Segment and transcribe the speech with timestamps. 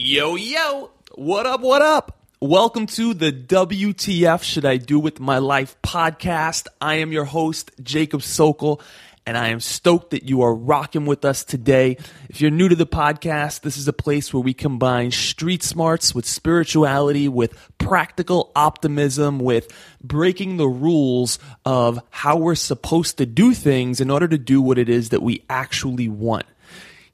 [0.00, 2.24] Yo, yo, what up, what up?
[2.40, 6.68] Welcome to the WTF Should I Do With My Life podcast.
[6.80, 8.80] I am your host, Jacob Sokol,
[9.26, 11.96] and I am stoked that you are rocking with us today.
[12.28, 16.14] If you're new to the podcast, this is a place where we combine street smarts
[16.14, 19.66] with spirituality, with practical optimism, with
[20.00, 24.78] breaking the rules of how we're supposed to do things in order to do what
[24.78, 26.46] it is that we actually want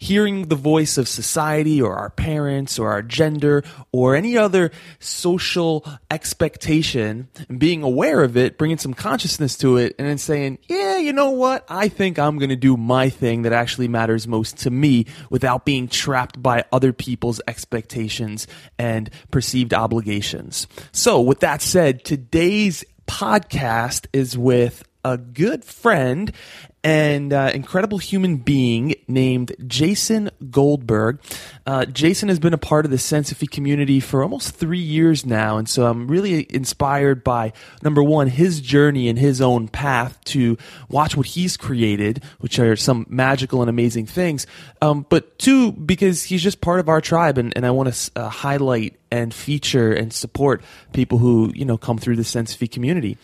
[0.04, 5.82] hearing the voice of society or our parents or our gender or any other social
[6.10, 10.98] expectation and being aware of it, bringing some consciousness to it, and then saying, yeah,
[10.98, 11.64] you know what?
[11.70, 15.64] I think I'm going to do my thing that actually matters most to me without
[15.64, 18.46] being trapped by other people's expectations
[18.78, 20.66] and perceived obligations.
[20.92, 26.30] So, with that said, today's podcast is with a good friend
[26.84, 31.18] and uh, incredible human being named Jason Goldberg.
[31.66, 35.56] Uh, Jason has been a part of the Sensophy community for almost three years now,
[35.56, 40.58] and so I'm really inspired by number one his journey and his own path to
[40.90, 44.46] watch what he's created, which are some magical and amazing things.
[44.82, 48.10] Um, but two, because he's just part of our tribe, and, and I want to
[48.14, 53.16] uh, highlight and feature and support people who you know come through the Sensophy community.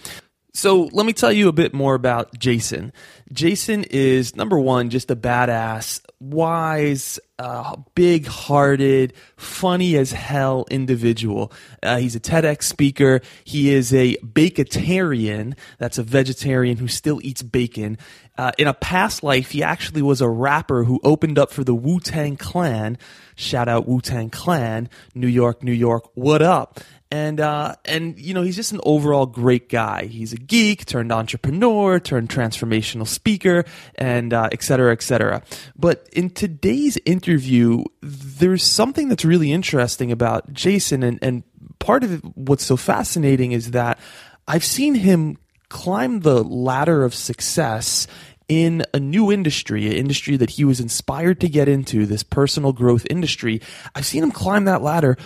[0.53, 2.93] So let me tell you a bit more about Jason.
[3.33, 11.53] Jason is number one, just a badass, wise, uh, big hearted, funny as hell individual.
[11.83, 13.21] Uh, he's a TEDx speaker.
[13.45, 15.55] He is a bacotarian.
[15.79, 17.97] That's a vegetarian who still eats bacon.
[18.37, 21.75] Uh, in a past life, he actually was a rapper who opened up for the
[21.75, 22.99] Wu Tang Clan.
[23.37, 26.81] Shout out Wu Tang Clan, New York, New York, what up?
[27.11, 30.05] And uh, and you know he's just an overall great guy.
[30.05, 33.65] He's a geek turned entrepreneur, turned transformational speaker,
[33.97, 35.43] and uh, et cetera, et cetera.
[35.77, 41.43] But in today's interview, there's something that's really interesting about Jason, and and
[41.79, 43.99] part of what's so fascinating is that
[44.47, 48.07] I've seen him climb the ladder of success
[48.49, 52.73] in a new industry, an industry that he was inspired to get into, this personal
[52.73, 53.61] growth industry.
[53.95, 55.17] I've seen him climb that ladder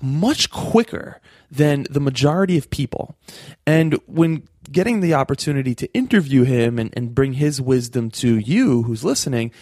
[0.00, 1.20] much quicker
[1.50, 3.16] than the majority of people.
[3.66, 8.82] And when getting the opportunity to interview him and, and bring his wisdom to you
[8.82, 9.52] who's listening,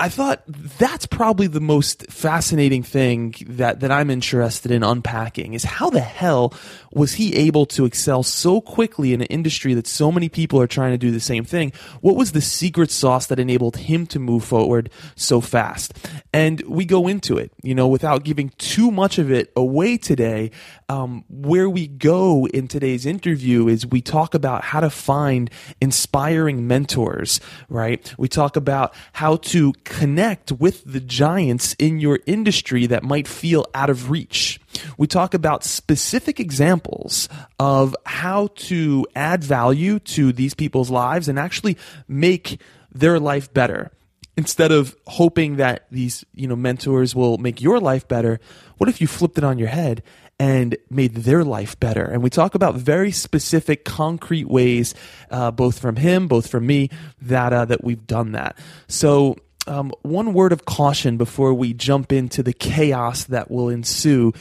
[0.00, 5.62] I thought that's probably the most fascinating thing that, that I'm interested in unpacking is
[5.62, 6.54] how the hell
[6.90, 10.66] was he able to excel so quickly in an industry that so many people are
[10.66, 11.74] trying to do the same thing?
[12.00, 15.92] What was the secret sauce that enabled him to move forward so fast?
[16.32, 20.50] And we go into it, you know, without giving too much of it away today.
[20.88, 25.50] Um, where we go in today's interview is we talk about how to find
[25.80, 27.38] inspiring mentors,
[27.68, 28.12] right?
[28.16, 33.66] We talk about how to connect with the giants in your industry that might feel
[33.74, 34.60] out of reach.
[34.96, 37.28] We talk about specific examples
[37.58, 42.60] of how to add value to these people's lives and actually make
[42.92, 43.90] their life better.
[44.36, 48.38] Instead of hoping that these, you know, mentors will make your life better,
[48.78, 50.04] what if you flipped it on your head
[50.38, 52.04] and made their life better.
[52.04, 54.94] And we talk about very specific, concrete ways,
[55.30, 56.90] uh, both from him, both from me,
[57.20, 58.56] that uh, that we've done that.
[58.86, 64.32] So um, one word of caution before we jump into the chaos that will ensue.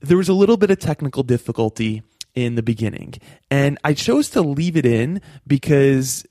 [0.00, 2.02] There was a little bit of technical difficulty
[2.34, 3.14] in the beginning,
[3.50, 6.24] and I chose to leave it in because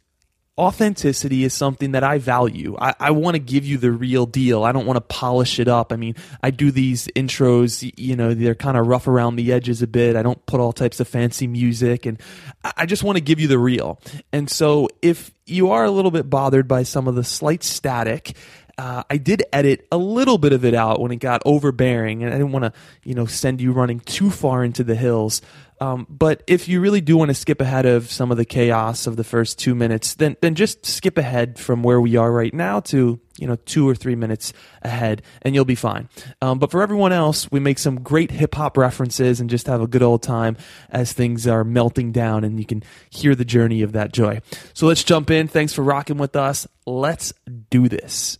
[0.57, 2.75] authenticity is something that I value.
[2.79, 4.63] I, I want to give you the real deal.
[4.63, 5.91] I don't want to polish it up.
[5.91, 9.81] I mean, I do these intros, you know, they're kind of rough around the edges
[9.81, 10.15] a bit.
[10.15, 12.21] I don't put all types of fancy music and
[12.63, 13.99] I just want to give you the real.
[14.31, 18.35] And so if you are a little bit bothered by some of the slight static,
[18.77, 22.33] uh, I did edit a little bit of it out when it got overbearing, and
[22.33, 22.73] I didn't want to,
[23.03, 25.41] you know, send you running too far into the hills.
[25.81, 29.07] Um, but if you really do want to skip ahead of some of the chaos
[29.07, 32.53] of the first two minutes, then then just skip ahead from where we are right
[32.53, 34.53] now to you know two or three minutes
[34.83, 36.07] ahead, and you'll be fine.
[36.39, 39.81] Um, but for everyone else, we make some great hip hop references and just have
[39.81, 40.55] a good old time
[40.91, 44.39] as things are melting down, and you can hear the journey of that joy.
[44.75, 45.47] So let's jump in.
[45.47, 46.67] Thanks for rocking with us.
[46.85, 47.33] Let's
[47.71, 48.37] do this.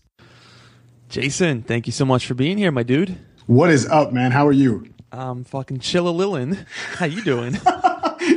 [1.09, 3.17] Jason, thank you so much for being here, my dude.
[3.47, 4.31] What is up, man?
[4.31, 4.85] How are you?
[5.11, 6.65] I'm fucking chilla lillin.
[6.95, 7.55] How you doing?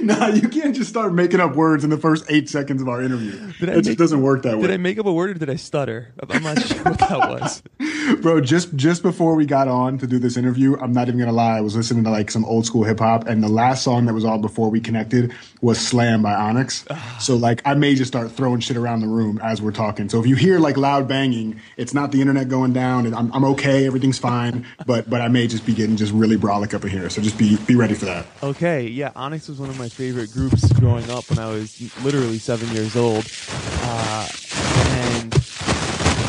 [0.06, 3.02] nah, you can't just start making up words in the first eight seconds of our
[3.02, 3.52] interview.
[3.58, 4.62] Did it just doesn't work that way.
[4.62, 6.12] Did I make up a word or did I stutter?
[6.28, 7.62] I'm not sure what that was.
[8.20, 11.32] Bro, just just before we got on to do this interview, I'm not even gonna
[11.32, 11.56] lie.
[11.56, 14.12] I was listening to like some old school hip hop, and the last song that
[14.12, 16.84] was on before we connected was "Slam" by Onyx.
[16.90, 17.16] Ah.
[17.20, 20.10] so like, I may just start throwing shit around the room as we're talking.
[20.10, 23.12] So if you hear like loud banging, it's not the internet going down.
[23.14, 24.66] I'm, I'm okay, everything's fine.
[24.86, 27.08] But but I may just be getting just really brolic up in here.
[27.08, 28.26] So just be be ready for that.
[28.42, 32.38] Okay, yeah, Onyx was one of my favorite groups growing up when I was literally
[32.38, 34.28] seven years old, uh,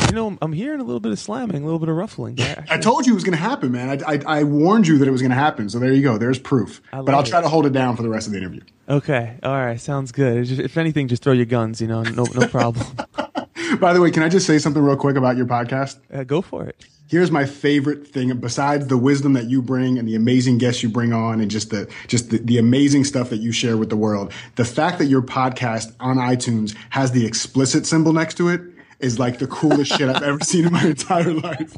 [0.08, 2.38] you know, I'm hearing a little bit of slamming, a little bit of ruffling.
[2.40, 4.02] Actually, I told you it was going to happen, man.
[4.02, 5.68] I, I, I, warned you that it was going to happen.
[5.68, 6.18] So there you go.
[6.18, 6.80] There's proof.
[6.92, 8.60] But I'll try to hold it down for the rest of the interview.
[8.88, 9.38] Okay.
[9.42, 9.80] All right.
[9.80, 10.50] Sounds good.
[10.50, 11.80] If anything, just throw your guns.
[11.80, 12.86] You know, no no problem.
[13.80, 15.98] By the way, can I just say something real quick about your podcast?
[16.12, 16.84] Uh, go for it.
[17.08, 20.88] Here's my favorite thing besides the wisdom that you bring and the amazing guests you
[20.88, 23.96] bring on and just the just the, the amazing stuff that you share with the
[23.96, 24.32] world.
[24.56, 28.60] The fact that your podcast on iTunes has the explicit symbol next to it
[28.98, 31.76] is like the coolest shit I've ever seen in my entire life.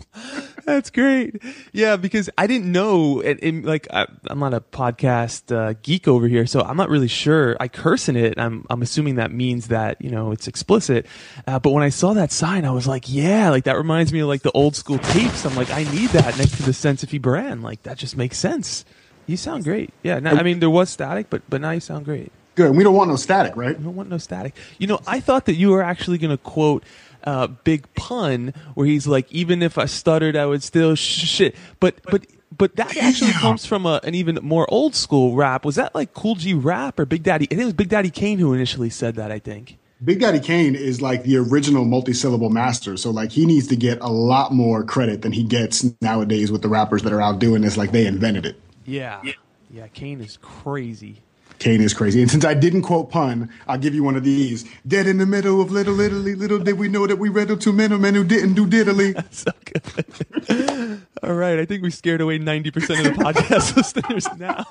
[0.64, 1.42] That's great.
[1.72, 6.06] Yeah, because I didn't know, it, it, like I, am not a podcast uh, geek
[6.06, 7.56] over here, so I'm not really sure.
[7.58, 8.38] I curse in it.
[8.38, 11.06] I'm I'm assuming that means that you know it's explicit.
[11.46, 14.20] Uh, but when I saw that sign, I was like, yeah, like that reminds me
[14.20, 15.44] of like the old school tapes.
[15.44, 17.62] I'm like, I need that next to the Sensophy brand.
[17.62, 18.84] Like that just makes sense.
[19.26, 19.92] You sound great.
[20.02, 22.30] Yeah, now, I mean there was static, but but now you sound great.
[22.58, 22.74] Good.
[22.74, 23.78] We don't want no static, right?
[23.78, 24.56] We don't want no static.
[24.78, 26.82] You know, I thought that you were actually going to quote
[27.28, 31.56] uh, big pun where he's like, even if I stuttered, I would still sh- shit.
[31.78, 32.26] But but
[32.56, 35.64] but that actually comes from a, an even more old school rap.
[35.64, 37.44] Was that like Kool G Rap or Big Daddy?
[37.46, 39.30] I think it was Big Daddy Kane who initially said that.
[39.30, 39.76] I think.
[40.02, 42.96] Big Daddy Kane is like the original multi-syllable master.
[42.96, 46.62] So like he needs to get a lot more credit than he gets nowadays with
[46.62, 47.76] the rappers that are out doing this.
[47.76, 48.60] Like they invented it.
[48.86, 49.20] Yeah.
[49.22, 49.32] Yeah.
[49.70, 49.86] Yeah.
[49.88, 51.20] Kane is crazy.
[51.58, 52.22] Kane is crazy.
[52.22, 54.64] And since I didn't quote pun, I'll give you one of these.
[54.86, 57.72] Dead in the middle of Little Italy, little did we know that we read two
[57.72, 59.14] men, men who didn't do diddly.
[59.14, 61.02] That's so good.
[61.22, 64.64] All right, I think we scared away 90% of the podcast listeners now.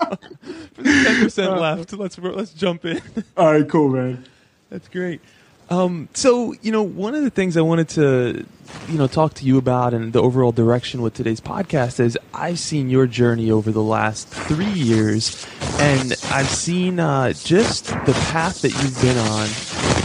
[0.74, 3.02] For the 10% uh, left, let's let's jump in.
[3.36, 4.26] All right, cool, man.
[4.70, 5.22] That's great.
[5.70, 8.46] Um, so, you know, one of the things I wanted to,
[8.88, 12.60] you know, talk to you about and the overall direction with today's podcast is I've
[12.60, 15.46] seen your journey over the last three years,
[15.80, 19.48] and I've seen uh, just the path that you've been on.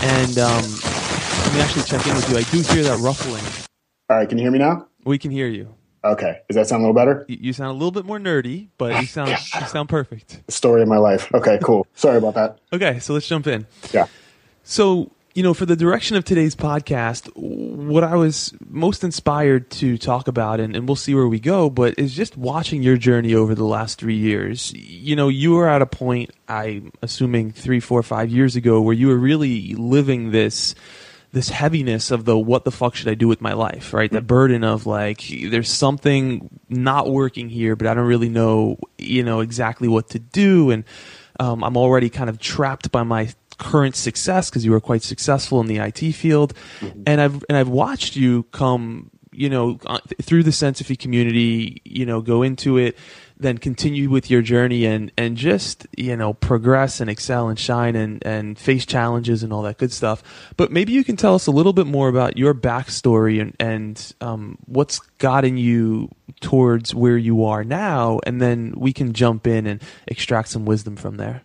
[0.04, 0.62] And um,
[1.44, 2.38] let me actually check in with you.
[2.38, 3.44] I do hear that ruffling.
[4.10, 4.88] All right, can you hear me now?
[5.04, 5.74] We can hear you.
[6.04, 7.24] Okay, does that sound a little better?
[7.28, 9.30] You sound a little bit more nerdy, but you sound
[9.60, 10.42] you sound perfect.
[10.50, 11.32] Story of my life.
[11.32, 11.86] Okay, cool.
[11.94, 12.58] Sorry about that.
[12.72, 13.66] Okay, so let's jump in.
[13.92, 14.08] Yeah.
[14.64, 19.96] So you know, for the direction of today's podcast, what I was most inspired to
[19.96, 23.34] talk about, and, and we'll see where we go, but is just watching your journey
[23.34, 24.72] over the last three years.
[24.74, 28.94] You know, you were at a point, I'm assuming three, four, five years ago, where
[28.94, 30.74] you were really living this
[31.32, 34.12] this heaviness of the what the fuck should I do with my life, right?
[34.12, 39.22] The burden of like there's something not working here, but I don't really know, you
[39.22, 40.84] know, exactly what to do and
[41.40, 45.60] um, I'm already kind of trapped by my current success because you were quite successful
[45.60, 47.02] in the IT field, mm-hmm.
[47.06, 52.06] and I've and I've watched you come, you know, uh, through the Sensophy community, you
[52.06, 52.96] know, go into it,
[53.42, 57.94] then continue with your journey and and just you know progress and excel and shine
[57.94, 60.52] and and face challenges and all that good stuff.
[60.56, 64.14] But maybe you can tell us a little bit more about your backstory and and
[64.20, 66.10] um, what's gotten you
[66.40, 70.96] towards where you are now, and then we can jump in and extract some wisdom
[70.96, 71.42] from there.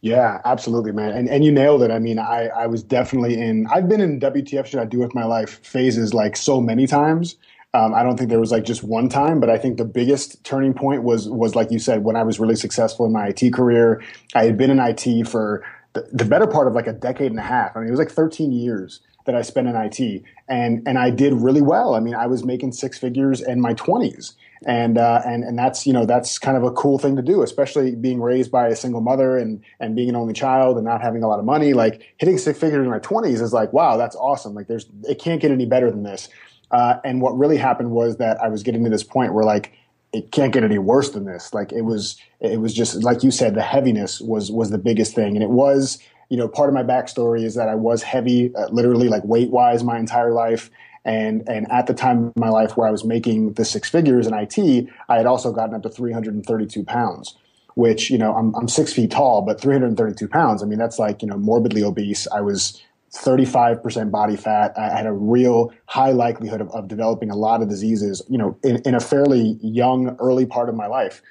[0.00, 1.10] Yeah, absolutely, man.
[1.10, 1.90] And and you nailed it.
[1.90, 3.66] I mean, I I was definitely in.
[3.66, 7.36] I've been in WTF should I do with my life phases like so many times.
[7.74, 10.42] Um, I don't think there was like just one time, but I think the biggest
[10.44, 13.52] turning point was was like you said when I was really successful in my IT
[13.52, 14.00] career.
[14.36, 15.64] I had been in IT for
[15.94, 17.76] the, the better part of like a decade and a half.
[17.76, 21.10] I mean, it was like 13 years that I spent in IT, and and I
[21.10, 21.96] did really well.
[21.96, 24.34] I mean, I was making six figures in my 20s
[24.66, 27.42] and uh, and and that's you know that's kind of a cool thing to do,
[27.42, 31.00] especially being raised by a single mother and and being an only child and not
[31.00, 31.72] having a lot of money.
[31.72, 34.54] Like hitting six figures in my twenties is like wow, that's awesome.
[34.54, 36.28] Like there's it can't get any better than this.
[36.70, 39.72] Uh, and what really happened was that I was getting to this point where like
[40.12, 41.52] it can't get any worse than this.
[41.52, 45.14] Like it was it was just like you said, the heaviness was was the biggest
[45.14, 45.98] thing, and it was
[46.28, 49.50] you know part of my backstory is that I was heavy, uh, literally like weight
[49.50, 50.70] wise, my entire life.
[51.08, 54.26] And, and at the time in my life where I was making the six figures
[54.26, 57.34] in IT, I had also gotten up to 332 pounds,
[57.76, 61.22] which, you know, I'm, I'm six feet tall, but 332 pounds, I mean, that's like,
[61.22, 62.28] you know, morbidly obese.
[62.28, 62.82] I was
[63.14, 64.74] 35% body fat.
[64.76, 68.58] I had a real high likelihood of, of developing a lot of diseases, you know,
[68.62, 71.22] in, in a fairly young, early part of my life.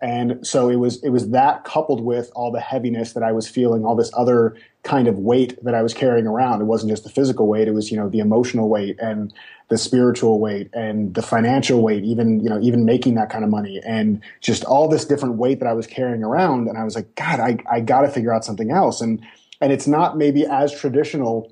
[0.00, 3.48] And so it was it was that coupled with all the heaviness that I was
[3.48, 6.60] feeling, all this other kind of weight that I was carrying around.
[6.60, 9.32] It wasn't just the physical weight; it was you know the emotional weight and
[9.68, 12.04] the spiritual weight and the financial weight.
[12.04, 15.60] Even you know even making that kind of money and just all this different weight
[15.60, 16.68] that I was carrying around.
[16.68, 19.00] And I was like, God, I I got to figure out something else.
[19.00, 19.24] And
[19.62, 21.50] and it's not maybe as traditional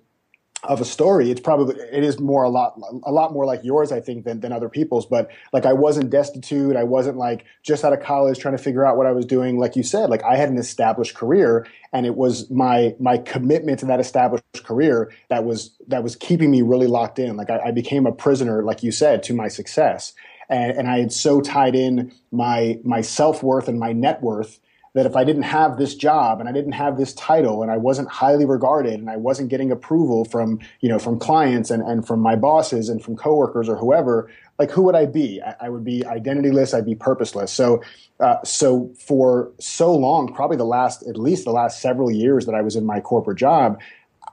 [0.65, 3.93] of a story it's probably it is more a lot a lot more like yours
[3.93, 7.85] i think than, than other people's but like i wasn't destitute i wasn't like just
[7.85, 9.59] out of college trying to figure out what i was doing.
[9.59, 13.79] Like you said like i had an established career and it was my my commitment
[13.81, 17.37] to that established career that was that was keeping me really locked in.
[17.37, 20.13] Like i, I became a prisoner like you said to my success.
[20.49, 24.61] And, and i had so tied in my my self-worth and my net worth
[24.95, 27.77] that if I didn't have this job and I didn't have this title and I
[27.77, 32.07] wasn't highly regarded and I wasn't getting approval from, you know, from clients and, and
[32.07, 35.43] from my bosses and from coworkers or whoever, like who would I be?
[35.43, 36.75] I, I would be identityless.
[36.75, 37.51] I'd be purposeless.
[37.53, 37.83] So,
[38.21, 42.55] uh, so for so long, probably the last, at least the last several years that
[42.55, 43.81] I was in my corporate job,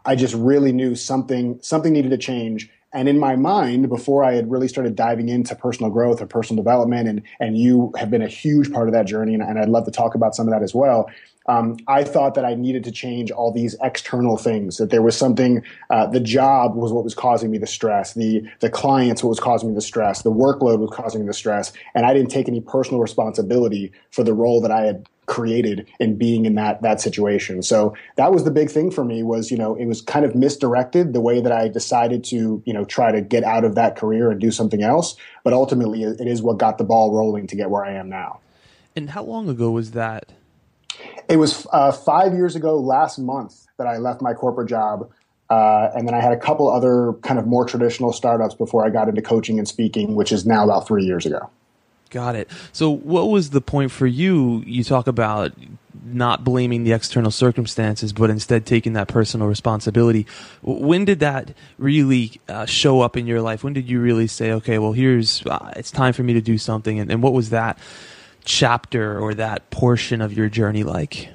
[0.06, 4.34] I just really knew something, something needed to change and in my mind, before I
[4.34, 8.22] had really started diving into personal growth or personal development, and, and you have been
[8.22, 10.52] a huge part of that journey, and, and I'd love to talk about some of
[10.52, 11.10] that as well.
[11.48, 14.78] Um, I thought that I needed to change all these external things.
[14.78, 15.64] That there was something.
[15.90, 18.14] Uh, the job was what was causing me the stress.
[18.14, 20.22] The the clients what was causing me the stress.
[20.22, 24.24] The workload was causing me the stress, and I didn't take any personal responsibility for
[24.24, 27.64] the role that I had created in being in that that situation.
[27.64, 30.36] So that was the big thing for me was, you know, it was kind of
[30.36, 33.96] misdirected the way that I decided to, you know, try to get out of that
[33.96, 37.56] career and do something else, but ultimately it is what got the ball rolling to
[37.56, 38.42] get where I am now.
[38.94, 40.34] And how long ago was that?
[41.30, 45.10] It was uh, 5 years ago last month that I left my corporate job.
[45.50, 48.90] Uh, and then I had a couple other kind of more traditional startups before I
[48.90, 51.50] got into coaching and speaking, which is now about three years ago.
[52.10, 52.50] Got it.
[52.74, 54.64] So, what was the point for you?
[54.66, 55.54] You talk about
[56.04, 60.28] not blaming the external circumstances, but instead taking that personal responsibility.
[60.62, 63.64] When did that really uh, show up in your life?
[63.64, 66.58] When did you really say, okay, well, here's, uh, it's time for me to do
[66.58, 67.00] something?
[67.00, 67.78] And, and what was that
[68.44, 71.30] chapter or that portion of your journey like?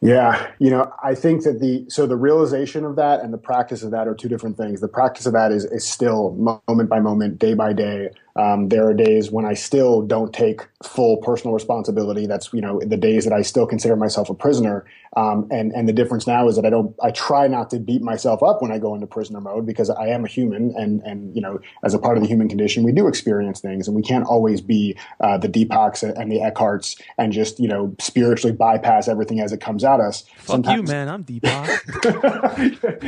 [0.00, 3.82] Yeah, you know, I think that the so the realization of that and the practice
[3.82, 4.80] of that are two different things.
[4.80, 6.30] The practice of that is is still
[6.68, 8.10] moment by moment, day by day.
[8.36, 12.26] Um, there are days when I still don't take full personal responsibility.
[12.26, 14.84] That's you know the days that I still consider myself a prisoner.
[15.16, 16.94] Um, and and the difference now is that I don't.
[17.02, 20.06] I try not to beat myself up when I go into prisoner mode because I
[20.08, 22.92] am a human, and and you know as a part of the human condition, we
[22.92, 27.32] do experience things, and we can't always be uh, the Deepaks and the Eckharts and
[27.32, 30.24] just you know spiritually bypass everything as it comes at us.
[30.36, 31.08] Fuck Sometimes- you, man.
[31.08, 31.44] I'm Deepak.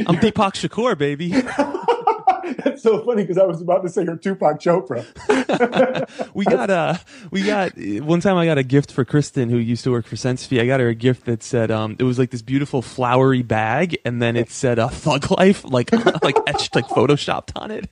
[0.09, 1.35] I'm Deepak Shakur, baby.
[2.65, 5.05] That's so funny because I was about to say you're Tupac Chopra.
[6.35, 9.85] we got a we got one time I got a gift for Kristen who used
[9.85, 10.61] to work for Sensophy.
[10.61, 13.99] I got her a gift that said um it was like this beautiful flowery bag
[14.05, 15.93] and then it said a uh, Thug Life like
[16.23, 17.89] like etched like photoshopped on it.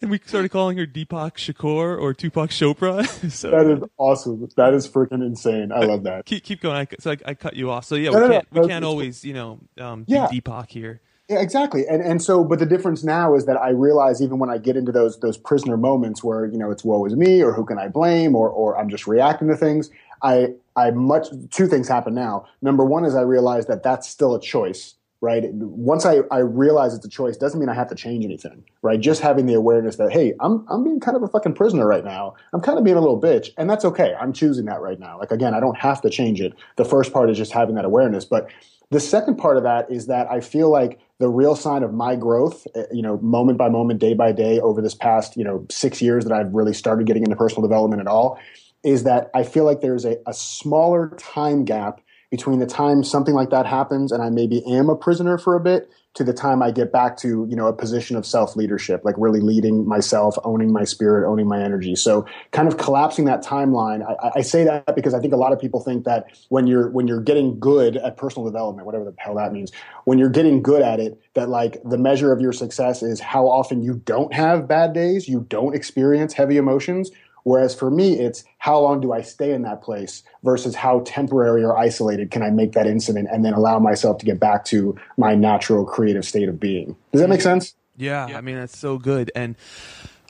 [0.00, 3.06] And we started calling her Deepak Shakur or Tupac Chopra.
[3.30, 4.48] so, that is awesome.
[4.56, 5.72] That is freaking insane.
[5.72, 6.26] I love that.
[6.26, 6.76] Keep keep going.
[6.76, 7.84] I, so I, I cut you off.
[7.84, 10.28] So yeah, no, we can't no, we can't always you know um, yeah.
[10.28, 11.00] Deepak here.
[11.28, 11.86] Yeah, exactly.
[11.86, 14.76] And and so, but the difference now is that I realize even when I get
[14.78, 17.78] into those those prisoner moments where you know it's woe is me or who can
[17.78, 19.90] I blame or or I'm just reacting to things.
[20.22, 22.46] I I much two things happen now.
[22.62, 25.44] Number one is I realize that that's still a choice, right?
[25.52, 28.98] Once I I realize it's a choice, doesn't mean I have to change anything, right?
[28.98, 32.04] Just having the awareness that hey, I'm I'm being kind of a fucking prisoner right
[32.06, 32.36] now.
[32.54, 34.14] I'm kind of being a little bitch, and that's okay.
[34.18, 35.18] I'm choosing that right now.
[35.18, 36.54] Like again, I don't have to change it.
[36.76, 38.48] The first part is just having that awareness, but
[38.90, 42.16] the second part of that is that I feel like the real sign of my
[42.16, 45.66] growth, eh, you know, moment by moment, day by day over this past, you know,
[45.70, 48.38] six years that I've really started getting into personal development at all,
[48.84, 53.34] is that I feel like there's a, a smaller time gap between the time something
[53.34, 56.62] like that happens and I maybe am a prisoner for a bit to the time
[56.62, 60.36] I get back to, you know, a position of self leadership, like really leading myself,
[60.42, 61.94] owning my spirit, owning my energy.
[61.94, 64.04] So kind of collapsing that timeline.
[64.04, 66.90] I, I, say that because I think a lot of people think that when you're,
[66.90, 69.70] when you're getting good at personal development, whatever the hell that means,
[70.04, 73.46] when you're getting good at it, that like the measure of your success is how
[73.46, 77.12] often you don't have bad days, you don't experience heavy emotions,
[77.44, 81.62] Whereas for me, it's how long do I stay in that place versus how temporary
[81.64, 84.96] or isolated can I make that incident and then allow myself to get back to
[85.16, 86.96] my natural creative state of being.
[87.12, 87.74] Does that make sense?
[87.96, 88.38] Yeah, yeah.
[88.38, 89.32] I mean, that's so good.
[89.34, 89.56] And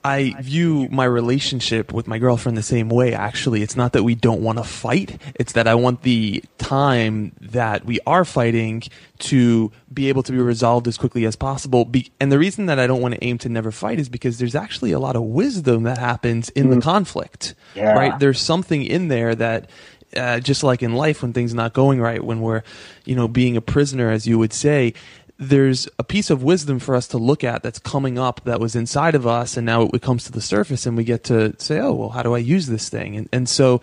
[0.05, 3.63] I view my relationship with my girlfriend the same way, actually.
[3.63, 7.85] It's not that we don't want to fight, it's that I want the time that
[7.85, 8.83] we are fighting
[9.19, 11.85] to be able to be resolved as quickly as possible.
[11.85, 14.39] Be- and the reason that I don't want to aim to never fight is because
[14.39, 16.77] there's actually a lot of wisdom that happens in mm.
[16.77, 17.93] the conflict, yeah.
[17.93, 18.19] right?
[18.19, 19.69] There's something in there that
[20.17, 22.63] uh, just like in life when things not going right when we're
[23.05, 24.95] you know being a prisoner as you would say
[25.39, 28.75] there's a piece of wisdom for us to look at that's coming up that was
[28.75, 31.79] inside of us and now it comes to the surface and we get to say
[31.79, 33.17] oh well how do i use this thing?
[33.17, 33.81] And, and so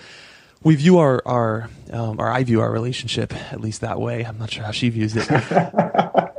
[0.64, 4.26] we view our our um, or i view our relationship at least that way.
[4.26, 5.28] I'm not sure how she views it.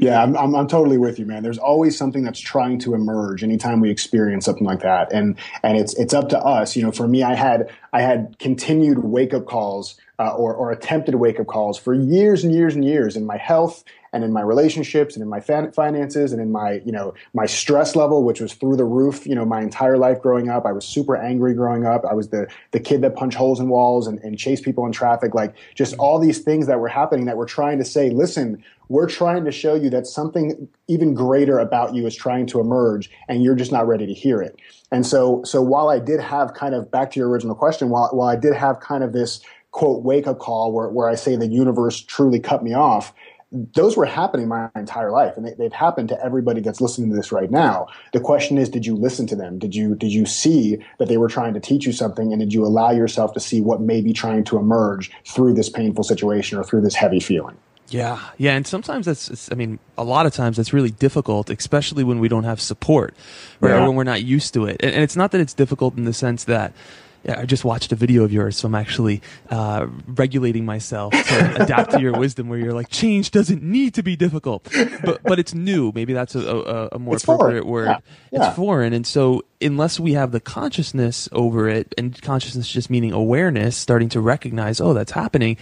[0.00, 1.42] Yeah I'm, I'm, I'm totally with you man.
[1.42, 5.12] There's always something that's trying to emerge anytime we experience something like that.
[5.12, 6.74] And and it's it's up to us.
[6.76, 10.70] You know for me i had i had continued wake up calls uh, or, or
[10.70, 13.16] attempted wake up calls for years and years and years.
[13.16, 16.92] In my health and in my relationships and in my finances and in my you
[16.92, 20.48] know my stress level which was through the roof you know my entire life growing
[20.48, 20.64] up.
[20.64, 22.04] I was super angry growing up.
[22.08, 24.92] I was the the kid that punched holes in walls and, and chased people in
[24.92, 25.34] traffic.
[25.34, 26.00] Like just mm-hmm.
[26.00, 29.50] all these things that were happening that were trying to say listen we're trying to
[29.50, 33.72] show you that something even greater about you is trying to emerge and you're just
[33.72, 34.60] not ready to hear it.
[34.92, 38.10] And so so while i did have kind of back to your original question while,
[38.12, 39.40] while i did have kind of this
[39.72, 43.12] quote wake up call where, where i say the universe truly cut me off
[43.54, 47.16] those were happening my entire life and they, have happened to everybody that's listening to
[47.16, 47.86] this right now.
[48.12, 49.58] The question is did you listen to them?
[49.58, 52.52] Did you did you see that they were trying to teach you something and did
[52.52, 56.58] you allow yourself to see what may be trying to emerge through this painful situation
[56.58, 57.56] or through this heavy feeling?
[57.88, 58.18] Yeah.
[58.38, 62.18] Yeah and sometimes that's i mean a lot of times that's really difficult especially when
[62.18, 63.14] we don't have support
[63.60, 63.82] right yeah.
[63.82, 64.78] or when we're not used to it.
[64.80, 66.72] And, and it's not that it's difficult in the sense that
[67.28, 71.92] I just watched a video of yours, so I'm actually uh, regulating myself to adapt
[71.92, 72.48] to your wisdom.
[72.48, 74.68] Where you're like, change doesn't need to be difficult,
[75.02, 75.92] but but it's new.
[75.94, 77.68] Maybe that's a, a, a more it's appropriate foreign.
[77.68, 77.86] word.
[77.86, 77.98] Yeah.
[78.30, 78.48] Yeah.
[78.48, 83.12] It's foreign, and so unless we have the consciousness over it, and consciousness just meaning
[83.12, 85.56] awareness, starting to recognize, oh, that's happening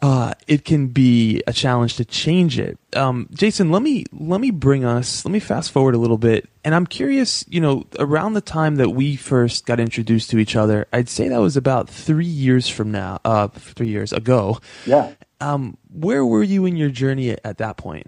[0.00, 2.78] uh, it can be a challenge to change it.
[2.94, 6.48] Um, Jason, let me let me bring us let me fast forward a little bit,
[6.64, 7.44] and I'm curious.
[7.48, 11.28] You know, around the time that we first got introduced to each other, I'd say
[11.28, 14.60] that was about three years from now, uh, three years ago.
[14.86, 15.12] Yeah.
[15.40, 18.06] Um, where were you in your journey at, at that point?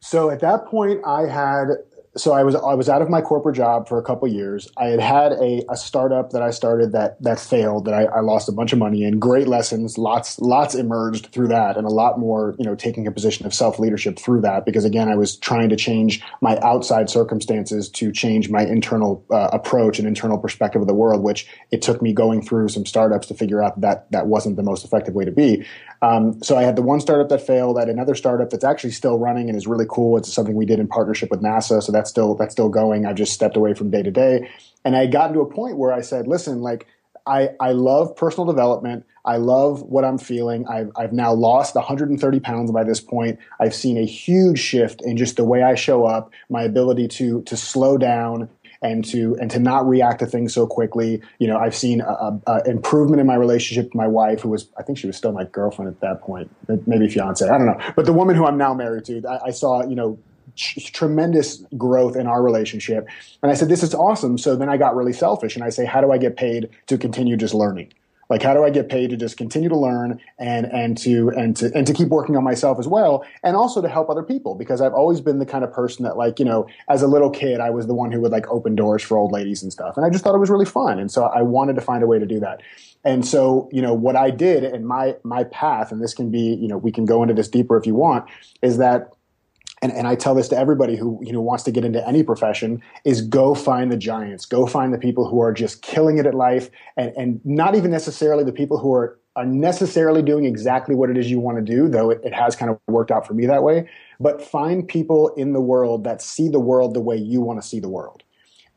[0.00, 1.68] So at that point, I had
[2.18, 4.68] so I was I was out of my corporate job for a couple years.
[4.76, 8.20] I had had a, a startup that I started that that failed that I, I,
[8.20, 9.18] lost a bunch of money in.
[9.18, 13.12] Great lessons, lots lots emerged through that, and a lot more you know taking a
[13.12, 14.66] position of self leadership through that.
[14.66, 19.48] Because again, I was trying to change my outside circumstances to change my internal uh,
[19.52, 23.28] approach and internal perspective of the world, which it took me going through some startups
[23.28, 25.64] to figure out that that wasn't the most effective way to be.
[26.02, 27.76] Um, so I had the one startup that failed.
[27.76, 30.16] I had another startup that's actually still running and is really cool.
[30.16, 33.06] It's something we did in partnership with NASA, so that's still that's still going.
[33.06, 34.50] I've just stepped away from day to day,
[34.84, 36.86] and I had gotten to a point where I said, "Listen, like."
[37.26, 39.04] I, I love personal development.
[39.26, 40.66] I love what I'm feeling.
[40.66, 43.38] I've, I've now lost 130 pounds by this point.
[43.60, 47.42] I've seen a huge shift in just the way I show up, my ability to,
[47.42, 48.48] to slow down,
[48.82, 51.20] and to and to not react to things so quickly.
[51.38, 54.68] You know, I've seen a, a improvement in my relationship with my wife, who was
[54.78, 56.50] I think she was still my girlfriend at that point,
[56.86, 57.46] maybe fiance.
[57.46, 59.96] I don't know, but the woman who I'm now married to, I, I saw you
[59.96, 60.18] know
[60.58, 63.06] tremendous growth in our relationship.
[63.42, 64.38] And I said, this is awesome.
[64.38, 66.98] So then I got really selfish and I say, how do I get paid to
[66.98, 67.92] continue just learning?
[68.30, 71.56] Like, how do I get paid to just continue to learn and, and to, and
[71.56, 73.24] to, and to keep working on myself as well.
[73.42, 76.18] And also to help other people because I've always been the kind of person that
[76.18, 78.74] like, you know, as a little kid, I was the one who would like open
[78.74, 79.96] doors for old ladies and stuff.
[79.96, 80.98] And I just thought it was really fun.
[80.98, 82.60] And so I wanted to find a way to do that.
[83.04, 86.54] And so, you know, what I did and my, my path, and this can be,
[86.60, 88.28] you know, we can go into this deeper if you want,
[88.60, 89.12] is that
[89.82, 92.22] and, and I tell this to everybody who you know wants to get into any
[92.22, 96.26] profession is go find the giants, go find the people who are just killing it
[96.26, 100.96] at life, and and not even necessarily the people who are are necessarily doing exactly
[100.96, 103.24] what it is you want to do, though it, it has kind of worked out
[103.24, 103.88] for me that way.
[104.18, 107.66] But find people in the world that see the world the way you want to
[107.66, 108.24] see the world.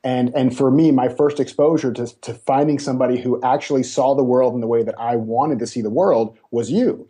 [0.04, 4.24] And and for me, my first exposure to, to finding somebody who actually saw the
[4.24, 7.08] world in the way that I wanted to see the world was you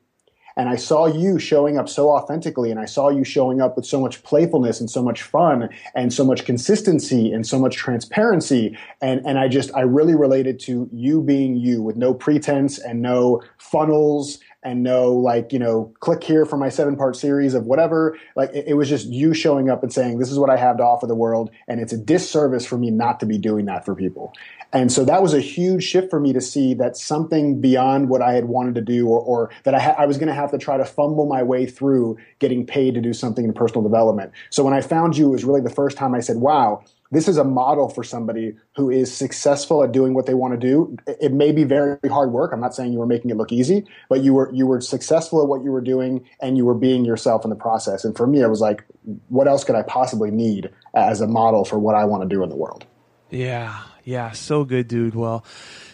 [0.56, 3.86] and I saw you showing up so authentically, and I saw you showing up with
[3.86, 8.78] so much playfulness and so much fun and so much consistency and so much transparency.
[9.02, 13.02] And, and I just, I really related to you being you with no pretense and
[13.02, 17.66] no funnels and no like you know click here for my seven part series of
[17.66, 20.58] whatever like it, it, was just you showing up and saying this is what i
[20.58, 23.66] have to offer the world and it's a disservice for me not to be doing
[23.66, 24.34] that for people
[24.74, 28.22] and so that was a huge shift for me to see that something beyond what
[28.22, 30.52] I had wanted to do, or, or that I, ha- I was going to have
[30.52, 34.32] to try to fumble my way through getting paid to do something in personal development.
[34.50, 37.28] So when I found you, it was really the first time I said, wow, this
[37.28, 40.96] is a model for somebody who is successful at doing what they want to do.
[41.20, 42.52] It may be very hard work.
[42.54, 45.42] I'm not saying you were making it look easy, but you were you were successful
[45.42, 48.06] at what you were doing and you were being yourself in the process.
[48.06, 48.84] And for me, I was like,
[49.28, 52.44] what else could I possibly need as a model for what I want to do
[52.44, 52.86] in the world?
[53.30, 55.16] Yeah, yeah, so good, dude.
[55.16, 55.46] Well,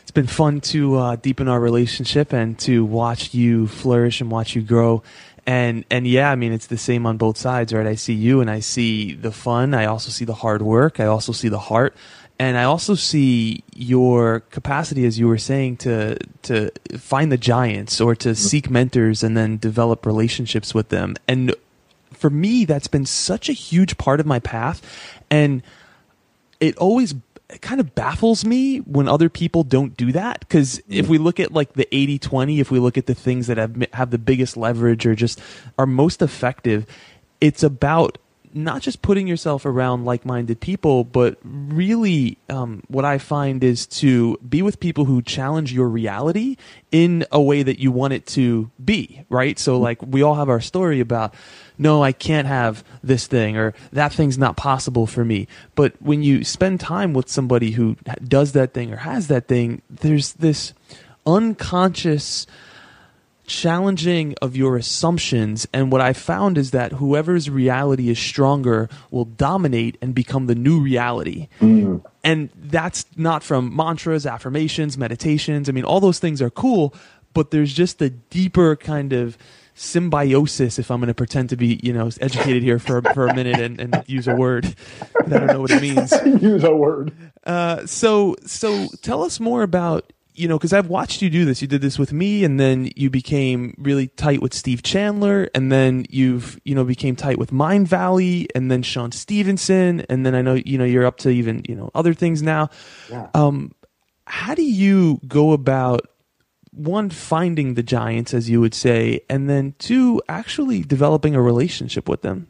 [0.01, 4.55] it's been fun to uh, deepen our relationship and to watch you flourish and watch
[4.55, 5.03] you grow
[5.47, 7.87] and and yeah, I mean it's the same on both sides, right?
[7.87, 9.73] I see you and I see the fun.
[9.73, 10.99] I also see the hard work.
[10.99, 11.95] I also see the heart,
[12.37, 18.01] and I also see your capacity, as you were saying, to to find the giants
[18.01, 18.35] or to mm-hmm.
[18.35, 21.15] seek mentors and then develop relationships with them.
[21.29, 21.55] And
[22.11, 24.81] for me, that's been such a huge part of my path,
[25.31, 25.63] and
[26.59, 27.13] it always
[27.49, 31.09] it kind of baffles me when other people don't do that because if mm.
[31.09, 34.11] we look at like the 80-20 if we look at the things that have have
[34.11, 35.39] the biggest leverage or just
[35.77, 36.85] are most effective
[37.39, 38.17] it's about
[38.63, 44.37] not just putting yourself around like-minded people but really um, what i find is to
[44.47, 46.55] be with people who challenge your reality
[46.91, 50.49] in a way that you want it to be right so like we all have
[50.49, 51.33] our story about
[51.77, 55.47] no, I can't have this thing or that thing's not possible for me.
[55.75, 59.81] But when you spend time with somebody who does that thing or has that thing,
[59.89, 60.73] there's this
[61.25, 62.47] unconscious
[63.47, 69.25] challenging of your assumptions and what i found is that whoever's reality is stronger will
[69.25, 72.03] dominate and become the new reality mm.
[72.23, 76.93] and that's not from mantras affirmations meditations i mean all those things are cool
[77.33, 79.37] but there's just a deeper kind of
[79.77, 83.35] symbiosis if I'm going to pretend to be, you know, educated here for, for a
[83.35, 84.75] minute and, and use a word.
[85.23, 86.11] I don't know what it means.
[86.41, 87.13] use a word.
[87.45, 91.61] Uh, so, so tell us more about, you know, because I've watched you do this.
[91.61, 95.71] You did this with me, and then you became really tight with Steve Chandler, and
[95.71, 100.41] then you've, you know, became tight with Mindvalley, and then Shawn Stevenson, and then I
[100.41, 102.69] know, you know, you're up to even, you know, other things now.
[103.09, 103.29] Yeah.
[103.33, 103.73] Um,
[104.25, 106.07] how do you go about
[106.71, 112.07] one finding the giants as you would say and then two actually developing a relationship
[112.07, 112.47] with them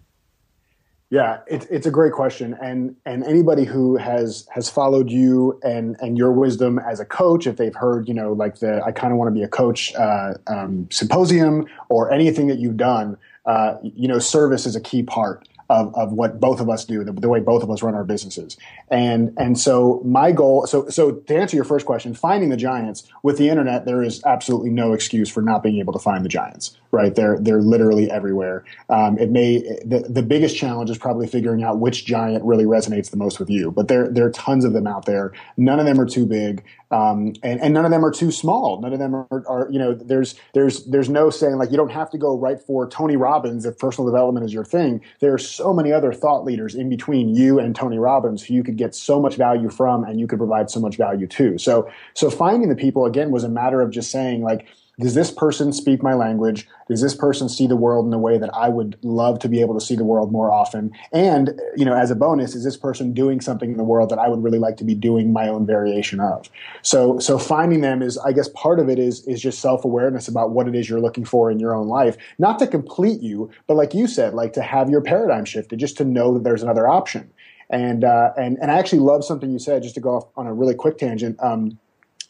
[1.09, 2.57] yeah it's, it's a great question.
[2.61, 7.47] And and anybody who has has followed you and and your wisdom as a coach
[7.47, 9.93] if they've heard you know like the i kind of want to be a coach
[9.95, 15.03] uh, um, symposium or anything that you've done uh, you know service is a key
[15.03, 17.95] part of, of what both of us do, the, the, way both of us run
[17.95, 18.57] our businesses.
[18.89, 23.03] And and so my goal, so so to answer your first question, finding the giants
[23.23, 26.29] with the internet, there is absolutely no excuse for not being able to find the
[26.29, 26.77] giants.
[26.91, 27.13] Right?
[27.13, 28.63] They're they're literally everywhere.
[28.89, 33.11] Um, it may the, the biggest challenge is probably figuring out which giant really resonates
[33.11, 33.71] the most with you.
[33.71, 35.33] But there there are tons of them out there.
[35.57, 36.63] None of them are too big.
[36.89, 38.79] Um, and, and none of them are too small.
[38.81, 41.91] None of them are, are, you know, there's, there's, there's no saying like you don't
[41.91, 45.01] have to go right for Tony Robbins if personal development is your thing.
[45.19, 48.63] There are so many other thought leaders in between you and Tony Robbins who you
[48.63, 51.57] could get so much value from and you could provide so much value to.
[51.57, 54.67] So, so finding the people again was a matter of just saying like,
[54.99, 56.67] does this person speak my language?
[56.89, 59.61] Does this person see the world in a way that I would love to be
[59.61, 60.91] able to see the world more often?
[61.13, 64.17] And, you know, as a bonus, is this person doing something in the world that
[64.17, 66.49] I would really like to be doing my own variation of?
[66.81, 70.49] So, so finding them is, I guess part of it is, is just self-awareness about
[70.51, 72.17] what it is you're looking for in your own life.
[72.39, 75.97] Not to complete you, but like you said, like to have your paradigm shifted, just
[75.97, 77.29] to know that there's another option.
[77.69, 80.47] And, uh, and, and I actually love something you said, just to go off on
[80.47, 81.37] a really quick tangent.
[81.39, 81.77] Um,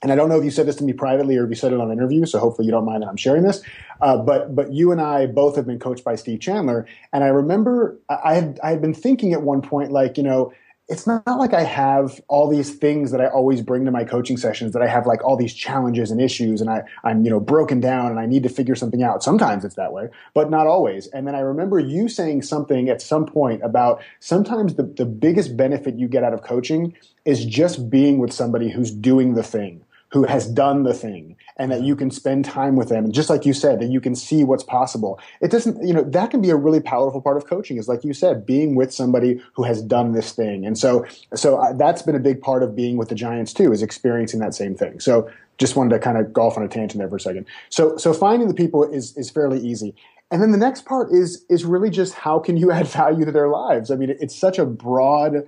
[0.03, 1.73] and I don't know if you said this to me privately or if you said
[1.73, 3.61] it on an interview, so hopefully you don't mind that I'm sharing this.
[4.01, 7.27] Uh, but but you and I both have been coached by Steve Chandler, and I
[7.27, 10.53] remember I had I had been thinking at one point like you know
[10.89, 14.05] it's not, not like I have all these things that I always bring to my
[14.05, 17.29] coaching sessions that I have like all these challenges and issues and I, I'm, you
[17.29, 19.21] know, broken down and I need to figure something out.
[19.21, 21.07] Sometimes it's that way, but not always.
[21.07, 25.57] And then I remember you saying something at some point about sometimes the, the biggest
[25.57, 29.83] benefit you get out of coaching is just being with somebody who's doing the thing
[30.09, 33.03] who has done the thing and that you can spend time with them.
[33.03, 35.19] And just like you said, that you can see what's possible.
[35.41, 38.03] It doesn't, you know, that can be a really powerful part of coaching is like
[38.03, 40.65] you said, being with somebody who has done this thing.
[40.65, 43.71] And so, so uh, that's been a big part of being with the Giants too,
[43.73, 44.99] is experiencing that same thing.
[44.99, 47.45] So just wanted to kind of golf on a tangent there for a second.
[47.69, 49.93] So, so finding the people is, is fairly easy.
[50.29, 53.31] And then the next part is, is really just how can you add value to
[53.31, 53.91] their lives?
[53.91, 55.45] I mean, it's such a broad,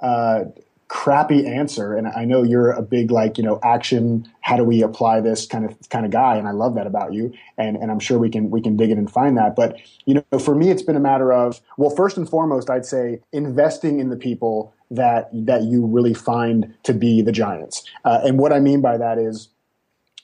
[0.00, 0.44] uh,
[0.92, 4.82] crappy answer and i know you're a big like you know action how do we
[4.82, 7.90] apply this kind of kind of guy and i love that about you and and
[7.90, 10.54] i'm sure we can we can dig in and find that but you know for
[10.54, 14.16] me it's been a matter of well first and foremost i'd say investing in the
[14.16, 17.82] people that that you really find to be the giants.
[18.04, 19.48] Uh, and what i mean by that is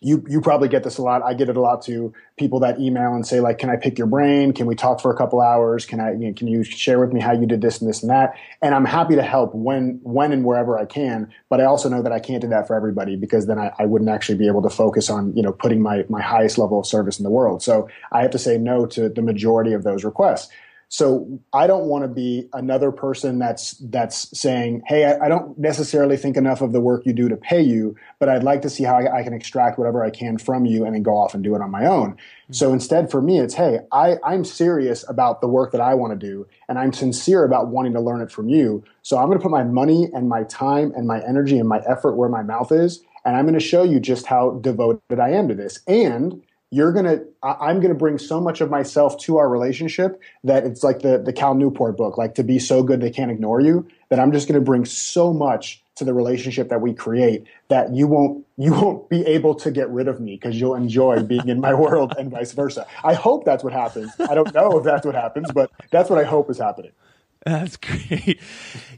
[0.01, 1.23] you you probably get this a lot.
[1.23, 2.13] I get it a lot too.
[2.37, 4.53] People that email and say like, "Can I pick your brain?
[4.53, 5.85] Can we talk for a couple hours?
[5.85, 6.13] Can I?
[6.13, 8.35] You know, can you share with me how you did this and this and that?"
[8.63, 11.33] And I'm happy to help when when and wherever I can.
[11.49, 13.87] But I also know that I can't do that for everybody because then I, I
[13.87, 16.87] wouldn't actually be able to focus on you know putting my my highest level of
[16.87, 17.63] service in the world.
[17.63, 20.49] So I have to say no to the majority of those requests.
[20.91, 25.59] So I don't want to be another person that's that's saying, "Hey, I, I, don't
[25.59, 28.71] necessarily think enough of the work you do to pay you, but I'd like to
[28.71, 31.35] see how I, I can extract whatever I can from you and then go off
[31.35, 32.53] and do it on my own." Mm-hmm.
[32.55, 36.19] So instead, for me, it's, "Hey, I, I'm serious about the work that I want
[36.19, 38.83] to do, and I'm sincere about wanting to learn it from you.
[39.03, 41.83] So I'm going to put my money and my time and my energy and my
[41.87, 45.33] effort where my mouth is, and I'm going to show you just how devoted I
[45.33, 49.49] am to this." And you're gonna i'm gonna bring so much of myself to our
[49.49, 53.11] relationship that it's like the the cal newport book like to be so good they
[53.11, 56.95] can't ignore you that i'm just gonna bring so much to the relationship that we
[56.95, 60.75] create that you won't you won't be able to get rid of me because you'll
[60.75, 62.87] enjoy being in my world and vice versa.
[63.03, 64.13] I hope that's what happens.
[64.21, 66.93] I don't know if that's what happens but that's what i hope is happening
[67.47, 68.41] That's great.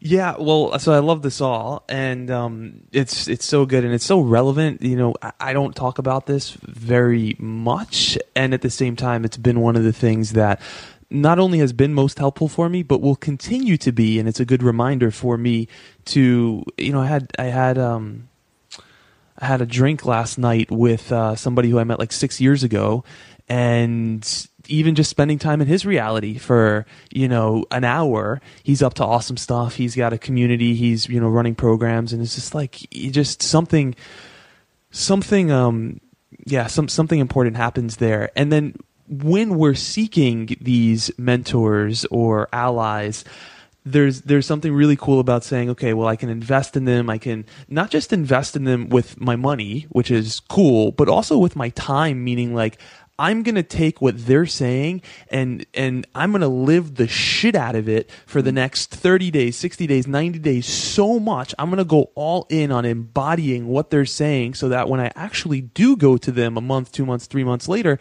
[0.01, 4.05] Yeah, well, so I love this all, and um, it's it's so good and it's
[4.05, 4.81] so relevant.
[4.83, 9.27] You know, I, I, don't talk about this very much, and at the same time,
[9.27, 10.61] it's been one of the things that
[11.11, 14.41] not only has been most helpful for me, but will continue to be, and it's
[14.41, 15.69] a good reminder for me
[16.07, 18.31] to, you know, I had I had um,
[19.39, 22.63] I had a drink last night with uh, somebody who I met like six years
[22.63, 23.05] ago,
[23.51, 28.95] and even just spending time in his reality for you know an hour he's up
[28.95, 29.75] to awesome stuff.
[29.75, 30.75] He's got a community.
[30.75, 32.13] He's you know running programs.
[32.13, 33.95] And it's just like just something
[34.93, 36.01] something um
[36.47, 38.31] yeah some something important happens there.
[38.37, 38.77] And then
[39.09, 43.25] when we're seeking these mentors or allies
[43.85, 47.11] there's there's something really cool about saying okay well I can invest in them.
[47.11, 51.39] I can not just invest in them with my money which is cool but also
[51.39, 52.79] with my time meaning like
[53.21, 57.55] I'm going to take what they're saying and and I'm going to live the shit
[57.55, 61.55] out of it for the next 30 days, 60 days, 90 days so much.
[61.59, 65.13] I'm going to go all in on embodying what they're saying so that when I
[65.15, 67.99] actually do go to them a month, 2 months, 3 months later,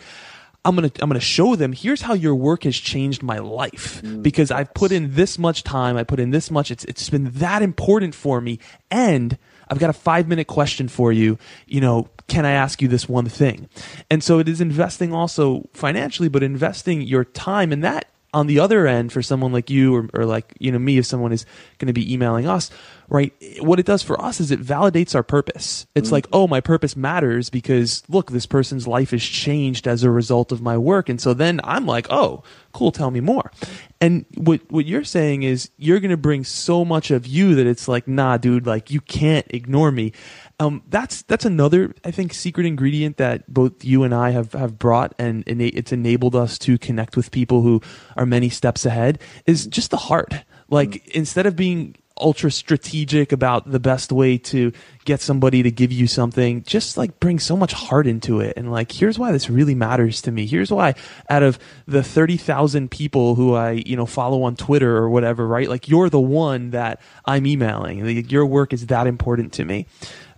[0.63, 4.21] I'm gonna I'm gonna show them here's how your work has changed my life mm.
[4.21, 7.31] because I've put in this much time I put in this much it's it's been
[7.31, 8.59] that important for me
[8.91, 9.37] and
[9.69, 11.37] I've got a five minute question for you.
[11.67, 13.69] You know, can I ask you this one thing?
[14.09, 18.59] And so it is investing also financially, but investing your time and that on the
[18.59, 21.45] other end for someone like you or, or like you know me if someone is
[21.79, 22.69] going to be emailing us
[23.09, 26.15] right what it does for us is it validates our purpose it's mm-hmm.
[26.15, 30.51] like oh my purpose matters because look this person's life has changed as a result
[30.51, 33.51] of my work and so then i'm like oh cool tell me more
[33.99, 37.67] and what what you're saying is you're going to bring so much of you that
[37.67, 40.13] it's like nah dude like you can't ignore me
[40.59, 44.77] um, that's that's another I think secret ingredient that both you and I have have
[44.77, 47.81] brought and it's enabled us to connect with people who
[48.17, 50.33] are many steps ahead is just the heart.
[50.69, 51.07] Like mm.
[51.09, 54.71] instead of being ultra strategic about the best way to
[55.05, 58.53] get somebody to give you something just like bring so much heart into it.
[58.57, 60.45] And like here's why this really matters to me.
[60.45, 60.95] Here's why
[61.29, 65.69] out of the 30,000 people who I you know follow on Twitter or whatever right?
[65.69, 68.05] Like you're the one that I'm emailing.
[68.29, 69.87] Your work is that important to me.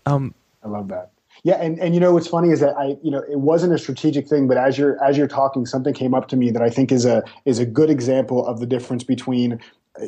[0.05, 1.11] Um, I love that.
[1.43, 3.79] Yeah, and, and you know what's funny is that I you know it wasn't a
[3.79, 6.69] strategic thing, but as you're as you're talking, something came up to me that I
[6.69, 9.59] think is a is a good example of the difference between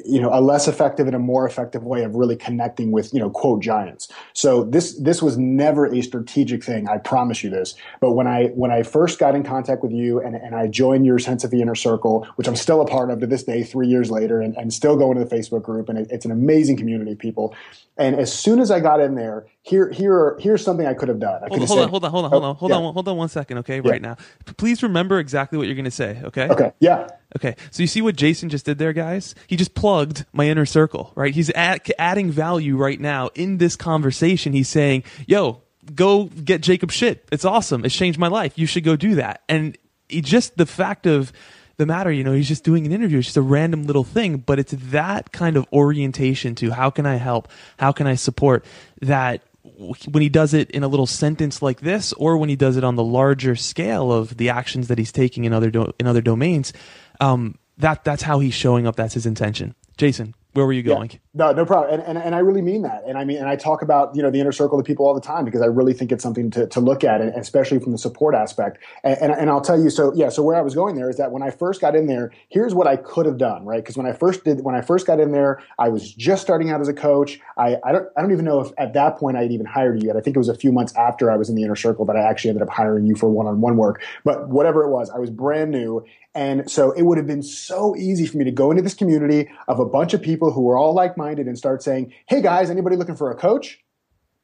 [0.06, 3.20] you know a less effective and a more effective way of really connecting with you
[3.20, 4.08] know quote giants.
[4.32, 7.76] So this this was never a strategic thing i promise you this.
[8.00, 11.06] But when i when i first got in contact with you and, and i joined
[11.06, 13.62] your sense of the inner circle which i'm still a part of to this day
[13.62, 16.32] three years later and, and still going to the facebook group and it, it's an
[16.32, 17.54] amazing community of people.
[17.98, 21.20] And as soon as i got in there here here here's something i could have
[21.20, 21.42] done.
[21.50, 22.78] Hold, hold, said, on, hold on hold on hold on oh, hold yeah.
[22.78, 23.92] on hold on one second okay yeah.
[23.92, 24.16] right now.
[24.58, 26.48] Please remember exactly what you're going to say okay?
[26.48, 27.08] Okay yeah.
[27.36, 29.34] Okay, so you see what Jason just did there, guys?
[29.48, 31.34] He just plugged my inner circle, right?
[31.34, 34.54] He's adding value right now in this conversation.
[34.54, 35.62] He's saying, "Yo,
[35.94, 37.28] go get Jacob shit.
[37.32, 37.86] It's awesome.
[37.86, 38.54] It's changed my life.
[38.58, 39.78] You should go do that." And
[40.10, 41.32] he just the fact of
[41.78, 43.18] the matter, you know, he's just doing an interview.
[43.18, 47.06] It's just a random little thing, but it's that kind of orientation to how can
[47.06, 47.48] I help?
[47.80, 48.64] How can I support
[49.02, 52.78] that when he does it in a little sentence like this, or when he does
[52.78, 56.06] it on the larger scale of the actions that he's taking in other do- in
[56.06, 56.74] other domains,
[57.20, 58.96] um, that that's how he's showing up.
[58.96, 59.76] That's his intention.
[59.98, 61.12] Jason, Where were you going?
[61.12, 61.18] Yeah.
[61.36, 62.00] No, no problem.
[62.00, 63.02] And, and, and I really mean that.
[63.08, 65.16] And I mean, and I talk about, you know, the inner circle of people all
[65.16, 67.92] the time because I really think it's something to, to look at, and especially from
[67.92, 68.78] the support aspect.
[69.04, 71.18] And, and, and, I'll tell you, so yeah, so where I was going there is
[71.18, 73.82] that when I first got in there, here's what I could have done, right?
[73.82, 76.70] Because when I first did, when I first got in there, I was just starting
[76.70, 77.40] out as a coach.
[77.58, 80.04] I, I don't, I don't even know if at that point I had even hired
[80.04, 80.16] you yet.
[80.16, 82.16] I think it was a few months after I was in the inner circle that
[82.16, 84.04] I actually ended up hiring you for one-on-one work.
[84.24, 86.06] But whatever it was, I was brand new.
[86.36, 89.50] And so it would have been so easy for me to go into this community
[89.68, 92.70] of a bunch of people who were all like minded and start saying, Hey guys,
[92.70, 93.80] anybody looking for a coach?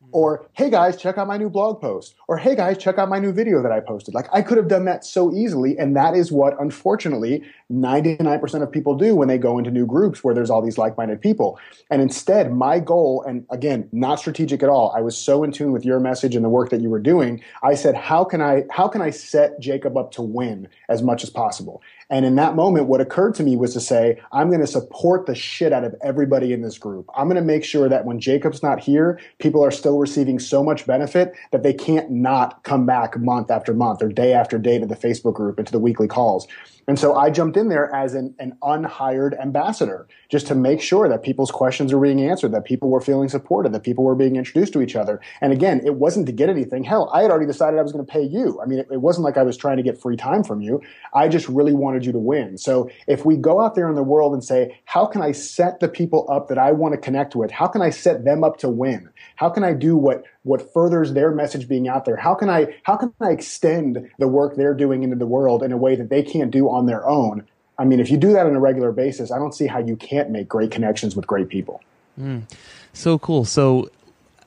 [0.01, 0.09] Hmm.
[0.13, 2.15] Or, hey guys, check out my new blog post.
[2.29, 4.13] Or, hey guys, check out my new video that I posted.
[4.13, 5.77] Like, I could have done that so easily.
[5.77, 10.23] And that is what, unfortunately, 99% of people do when they go into new groups
[10.23, 11.59] where there's all these like minded people.
[11.91, 15.71] And instead, my goal, and again, not strategic at all, I was so in tune
[15.71, 17.43] with your message and the work that you were doing.
[17.61, 21.23] I said, how can I, how can I set Jacob up to win as much
[21.23, 21.83] as possible?
[22.09, 25.27] And in that moment, what occurred to me was to say, I'm going to support
[25.27, 27.07] the shit out of everybody in this group.
[27.15, 30.63] I'm going to make sure that when Jacob's not here, people are still receiving so
[30.63, 34.79] much benefit that they can't not come back month after month or day after day
[34.79, 36.47] to the Facebook group and to the weekly calls.
[36.87, 41.07] And so I jumped in there as an, an unhired ambassador just to make sure
[41.07, 44.35] that people's questions were being answered, that people were feeling supported, that people were being
[44.35, 45.21] introduced to each other.
[45.41, 46.83] And again, it wasn't to get anything.
[46.83, 48.59] Hell, I had already decided I was going to pay you.
[48.61, 50.81] I mean, it, it wasn't like I was trying to get free time from you.
[51.13, 52.57] I just really wanted you to win.
[52.57, 55.79] So if we go out there in the world and say, how can I set
[55.79, 57.51] the people up that I want to connect with?
[57.51, 59.08] How can I set them up to win?
[59.39, 62.17] How can I do what what furthers their message being out there?
[62.17, 65.71] How can I how can I extend the work they're doing into the world in
[65.71, 67.47] a way that they can't do on their own?
[67.77, 69.95] I mean, if you do that on a regular basis, I don't see how you
[69.95, 71.81] can't make great connections with great people.
[72.19, 72.51] Mm,
[72.91, 73.45] so cool.
[73.45, 73.89] So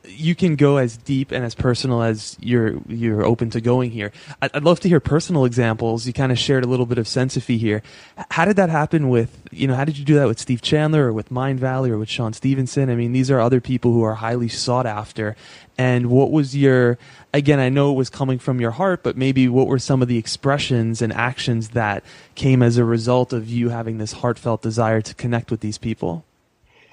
[0.05, 4.12] you can go as deep and as personal as you're you're open to going here.
[4.41, 6.07] I'd, I'd love to hear personal examples.
[6.07, 7.83] You kind of shared a little bit of Sensophy here.
[8.31, 9.75] How did that happen with you know?
[9.75, 12.91] How did you do that with Steve Chandler or with Mindvalley or with Shawn Stevenson?
[12.91, 15.37] I mean, these are other people who are highly sought after.
[15.79, 16.99] And what was your
[17.33, 17.61] again?
[17.61, 20.19] I know it was coming from your heart, but maybe what were some of the
[20.19, 25.15] expressions and actions that came as a result of you having this heartfelt desire to
[25.15, 26.25] connect with these people?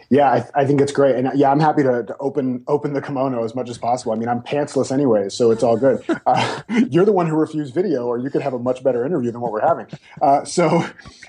[0.10, 3.02] Yeah, I, I, think it's great, and yeah, I'm happy to, to, open open the
[3.02, 4.12] kimono as much as possible.
[4.12, 6.04] I mean, I'm pantsless anyways, so it's all good.
[6.26, 9.32] Uh, you're the one who refused video, or you could have a much better interview
[9.32, 9.88] than what we're having.
[10.22, 10.86] Uh, so,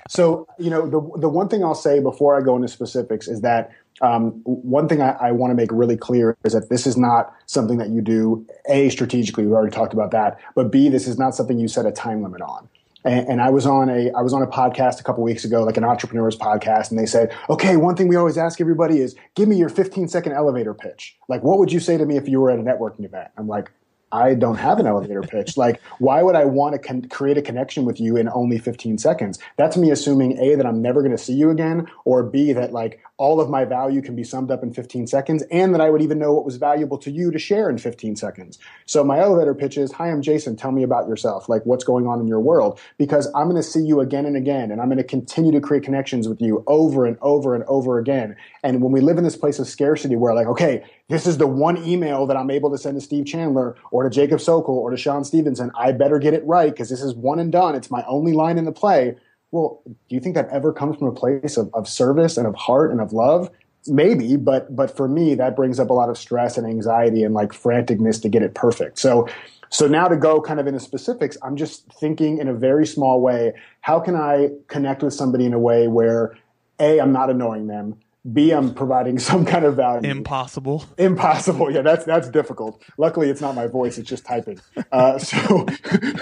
[0.07, 3.41] so you know, the the one thing I'll say before I go into specifics is
[3.41, 6.97] that um, one thing I, I want to make really clear is that this is
[6.97, 9.45] not something that you do a strategically.
[9.45, 12.21] We already talked about that, but b this is not something you set a time
[12.21, 12.67] limit on.
[13.03, 15.63] And, and, I was on a I was on a podcast a couple weeks ago,
[15.63, 19.15] like an entrepreneurs podcast, and they said, "Okay, one thing we always ask everybody is,
[19.35, 21.17] give me your 15 second elevator pitch.
[21.27, 23.47] Like, what would you say to me if you were at a networking event?" I'm
[23.47, 23.71] like,
[24.11, 25.57] I don't have an elevator pitch.
[25.57, 28.97] Like, why would I want to con- create a connection with you in only 15
[28.97, 29.39] seconds?
[29.57, 32.73] That's me assuming A, that I'm never going to see you again, or B, that
[32.73, 35.91] like all of my value can be summed up in 15 seconds, and that I
[35.91, 38.57] would even know what was valuable to you to share in 15 seconds.
[38.87, 40.55] So my elevator pitch is, Hi, I'm Jason.
[40.55, 41.47] Tell me about yourself.
[41.47, 42.79] Like, what's going on in your world?
[42.97, 45.61] Because I'm going to see you again and again, and I'm going to continue to
[45.61, 48.35] create connections with you over and over and over again.
[48.63, 51.45] And when we live in this place of scarcity where, like, okay, this is the
[51.45, 54.89] one email that I'm able to send to Steve Chandler or to Jacob Sokol or
[54.89, 57.75] to Shawn Stevenson, I better get it right because this is one and done.
[57.75, 59.15] It's my only line in the play
[59.51, 62.55] well, do you think that ever comes from a place of, of service and of
[62.55, 63.49] heart and of love?
[63.87, 67.33] Maybe, but but for me, that brings up a lot of stress and anxiety and
[67.33, 68.99] like franticness to get it perfect.
[68.99, 69.27] So
[69.69, 73.21] so now to go kind of into specifics, I'm just thinking in a very small
[73.21, 76.37] way, how can I connect with somebody in a way where
[76.79, 77.97] A, I'm not annoying them,
[78.29, 80.09] B, I'm providing some kind of value.
[80.09, 80.85] Impossible.
[80.97, 81.71] Impossible.
[81.71, 82.83] Yeah, that's that's difficult.
[82.97, 84.59] Luckily, it's not my voice; it's just typing.
[84.91, 85.65] Uh, so,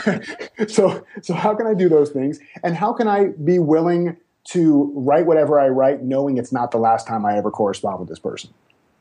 [0.67, 2.39] so, so, how can I do those things?
[2.63, 4.17] And how can I be willing
[4.51, 8.09] to write whatever I write, knowing it's not the last time I ever correspond with
[8.09, 8.51] this person?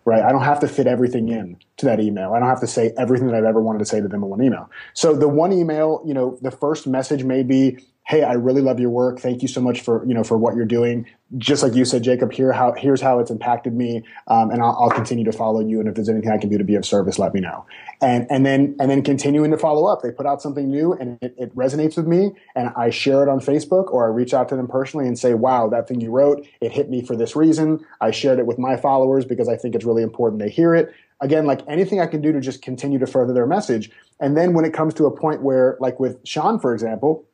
[0.04, 0.22] Right?
[0.22, 2.32] I don't have to fit everything in to that email.
[2.32, 4.30] I don't have to say everything that I've ever wanted to say to them in
[4.30, 4.70] one email.
[4.94, 7.78] So the one email, you know, the first message may be,
[8.08, 9.20] hey, I really love your work.
[9.20, 11.06] Thank you so much for you know for what you're doing.
[11.36, 14.76] Just like you said, Jacob, here how here's how it's impacted me, um, and I'll,
[14.80, 15.78] I'll, continue to follow you.
[15.78, 17.66] And if there's anything I can do to be of service, let me know.
[18.00, 20.00] And and then and then continuing to follow up.
[20.02, 23.28] They put out something new and it, it resonates with me, and I share it
[23.28, 26.10] on Facebook or I reach out to them personally and say, wow, that thing you
[26.10, 27.84] wrote, it hit me for this reason.
[28.00, 30.94] I shared it with my followers because I think it's really important they hear it
[31.20, 33.90] again, like anything I can do to just continue to further their message.
[34.20, 37.27] And then when it comes to a point where, like with shawn for example,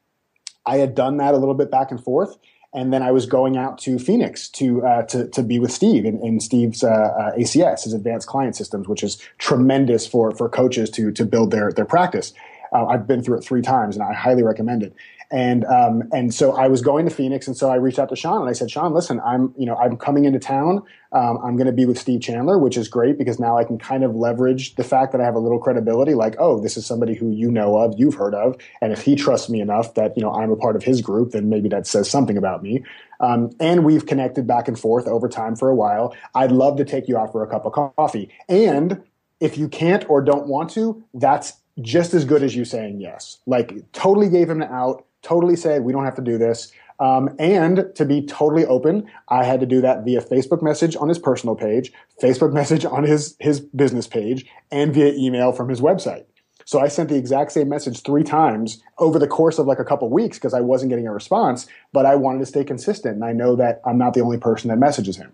[0.66, 2.37] I had done that a little bit back and forth.
[2.72, 6.05] And then I was going out to Phoenix to uh, to, to be with Steve
[6.05, 10.48] in, in Steve's uh, uh, ACS, his Advanced Client Systems, which is tremendous for for
[10.48, 12.33] coaches to to build their their practice.
[12.72, 14.92] Uh, I've been through it three times, and I highly recommend it.
[15.35, 18.14] And um, and so I was going to Phoenix, and so I reached out to
[18.16, 20.85] Shawn and I said, Shawn, listen, I'm you know I'm coming into town.
[21.11, 23.77] Um, I'm going to be with Steve Chandler, which is great because now I can
[23.77, 26.14] kind of leverage the fact that I have a little credibility.
[26.14, 29.16] Like, oh, this is somebody who you know of, you've heard of, and if he
[29.16, 31.88] trusts me enough that you know I'm a part of his group, then maybe that
[31.88, 32.85] says something about me.
[33.18, 36.14] Um, and we've connected back and forth over time for a while.
[36.37, 38.31] I'd love to take you out for a cup of coffee.
[38.49, 39.03] And
[39.40, 43.38] if you can't or don't want to, that's just as good as you saying yes.
[43.47, 46.71] Like, totally gave him an out totally said, we don't have to do this.
[47.01, 51.09] Um, and to be totally open, I had to do that via Facebook message on
[51.09, 51.92] his personal page,
[52.23, 56.25] Facebook message on his, his business page, and via email from his website.
[56.67, 59.85] So I sent the exact same message three times over the course of like a
[59.85, 63.17] couple weeks because I wasn't getting a response, but I wanted to stay consistent.
[63.17, 65.33] And I know that I'm not the only person that messages him.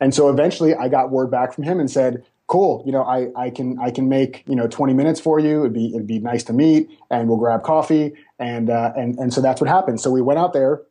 [0.00, 3.28] And so eventually I got word back from him and said, cool, you know, I,
[3.36, 5.60] I can, I can make, you know, 20 minutes for you.
[5.60, 8.12] It'd be, it'd be nice to meet and we'll grab coffee.
[8.40, 10.00] And, uh, and, and so that's what happened.
[10.00, 10.82] So we went out there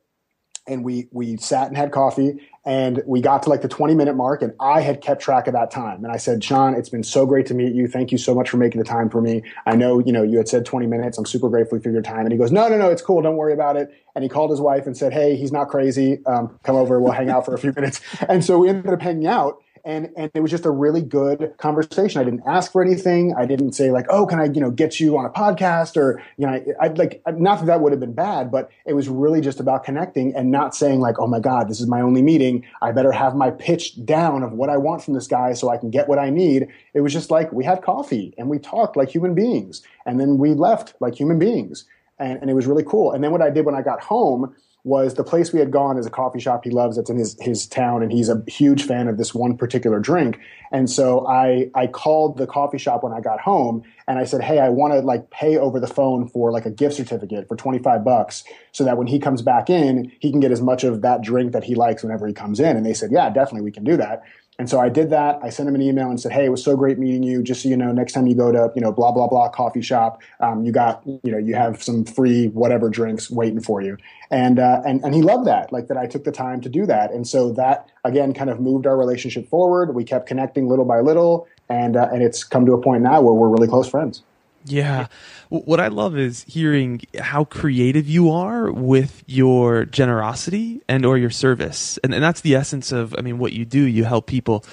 [0.66, 4.16] and we, we sat and had coffee and we got to like the 20 minute
[4.16, 6.02] mark and I had kept track of that time.
[6.02, 7.88] And I said, Shawn, it's been so great to meet you.
[7.88, 9.42] Thank you so much for making the time for me.
[9.66, 11.18] I know, you know, you had said 20 minutes.
[11.18, 12.20] I'm super grateful for your time.
[12.20, 13.20] And he goes, no, no, no, it's cool.
[13.20, 13.92] Don't worry about it.
[14.14, 16.24] And he called his wife and said, Hey, he's not crazy.
[16.24, 17.00] Um, come over.
[17.00, 18.00] We'll hang out for a few minutes.
[18.28, 21.54] And so we ended up hanging out and and it was just a really good
[21.58, 22.20] conversation.
[22.20, 23.34] I didn't ask for anything.
[23.36, 26.22] I didn't say like, "Oh, can I, you know, get you on a podcast?" Or
[26.36, 29.08] you know, I, would like not that that would have been bad, but it was
[29.08, 32.22] really just about connecting and not saying like, "Oh my God, this is my only
[32.22, 32.64] meeting.
[32.82, 35.76] I better have my pitch down of what I want from this guy so I
[35.76, 38.96] can get what I need." It was just like we had coffee and we talked
[38.96, 41.84] like human beings, and then we left like human beings,
[42.18, 43.12] and and it was really cool.
[43.12, 44.54] And then what I did when I got home
[44.84, 46.96] was the place we had gone is a coffee shop he loves.
[46.96, 50.38] That's in his, his town and he's a huge fan of this one particular drink.
[50.72, 54.40] And so i i called the coffee shop when i got home and i said
[54.40, 57.56] hey i want to like pay over the phone for like a gift certificate for
[57.56, 61.02] 25 bucks so that when he comes back in he can get as much of
[61.02, 62.76] that drink that he likes whenever he comes in.
[62.76, 64.22] And they said yeah definitely we can do that
[64.58, 65.38] and so I did that.
[65.42, 67.42] I sent him an email and said, "Hey, it was so great meeting you.
[67.42, 69.80] Just so you know, next time you go to you know blah blah blah coffee
[69.80, 73.96] shop, um, you got you know you have some free whatever drinks waiting for you."
[74.30, 76.84] And uh, and and he loved that, like that I took the time to do
[76.86, 77.10] that.
[77.10, 79.94] And so that again kind of moved our relationship forward.
[79.94, 83.22] We kept connecting little by little, and uh, and it's come to a point now
[83.22, 84.22] where we're really close friends.
[84.64, 85.06] Yeah.
[85.48, 91.30] What I love is hearing how creative you are with your generosity and or your
[91.30, 91.98] service.
[92.04, 93.80] And, and that's the essence of, I mean, what you do.
[93.80, 94.64] You help people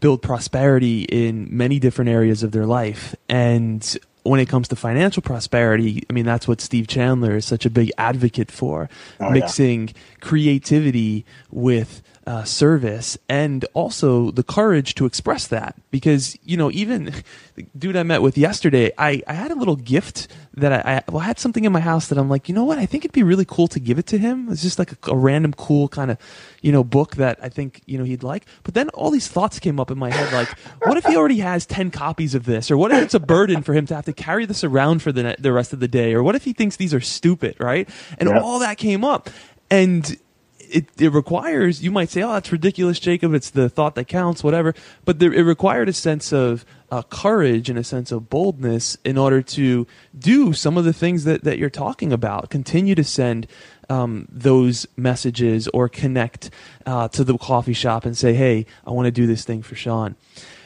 [0.00, 3.14] build prosperity in many different areas of their life.
[3.28, 7.64] And when it comes to financial prosperity, I mean, that's what Steve Chandler is such
[7.64, 8.90] a big advocate for,
[9.20, 9.94] oh, mixing yeah.
[10.20, 15.76] creativity with uh, service and also the courage to express that.
[15.90, 17.04] Because you know even
[17.54, 21.02] the dude I met with yesterday I, I had a little gift that I, I,
[21.10, 22.78] well I had something in my house that I'm like you know what?
[22.78, 24.48] I think it'd be really cool to give it to him.
[24.50, 26.18] It's just like a, a random cool kind of
[26.62, 28.44] you know book that I think you know he'd like.
[28.64, 30.48] But then all these thoughts came up in my head like
[30.82, 32.70] what if he already has 10 copies of this?
[32.70, 35.12] Or what if it's a burden for him to have to carry this around for
[35.12, 36.12] the the rest of the day?
[36.12, 37.88] Or what if he thinks these are stupid right?
[38.18, 38.42] And yep.
[38.42, 39.30] all that came up.
[39.70, 40.16] And
[40.70, 43.34] it, it requires you might say oh that's ridiculous jacob.
[43.34, 44.74] It's the thought that counts whatever.
[45.04, 49.18] But there, it required a sense of uh, courage and a sense of boldness in
[49.18, 49.86] order to
[50.16, 52.50] do some of the things that, that you're talking about.
[52.50, 53.46] Continue to send
[53.88, 56.50] um, those messages or connect
[56.84, 59.74] uh, to the coffee shop and say hey i want to do this thing for
[59.74, 60.16] shawn.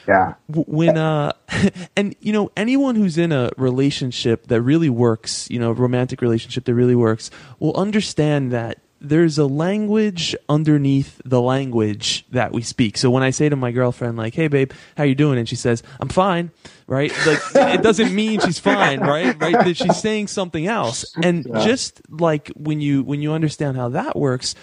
[0.07, 0.33] Yeah.
[0.47, 1.33] When uh
[1.95, 6.65] and you know anyone who's in a relationship that really works you know romantic relationship
[6.65, 7.29] that really works
[7.59, 12.97] will understand that there's a language underneath the language that we speak.
[12.97, 15.55] So when I say to my girlfriend, like, "Hey, babe, how you doing?" and she
[15.55, 16.51] says, "I'm fine,"
[16.85, 17.11] right?
[17.25, 19.39] Like it doesn't mean she's fine, right?
[19.41, 19.65] Right?
[19.65, 21.15] That she's saying something else.
[21.21, 21.65] And yeah.
[21.65, 24.53] just like when you when you understand how that works,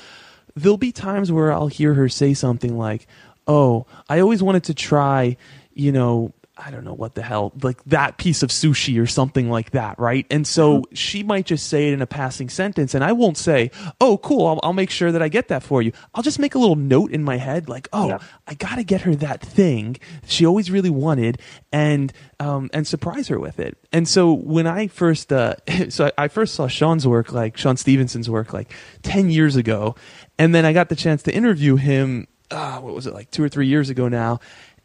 [0.54, 3.08] there'll be times where I'll hear her say something like,
[3.48, 5.36] "Oh, I always wanted to try."
[5.74, 9.48] You know, I don't know what the hell, like that piece of sushi or something
[9.48, 10.26] like that, right?
[10.30, 10.94] And so mm-hmm.
[10.94, 14.46] she might just say it in a passing sentence, and I won't say, "Oh, cool,
[14.46, 16.76] I'll, I'll, make sure that I get that for you." I'll just make a little
[16.76, 18.18] note in my head, like, "Oh, yeah.
[18.46, 21.40] I gotta get her that thing she always really wanted,"
[21.72, 23.78] and um, and surprise her with it.
[23.92, 25.54] And so when I first, uh,
[25.90, 29.94] so I, I first saw Shawn's work, like Shawn Stevenson's work, like ten years ago,
[30.38, 32.26] and then I got the chance to interview him.
[32.50, 34.40] Uh, what was it like two or three years ago now?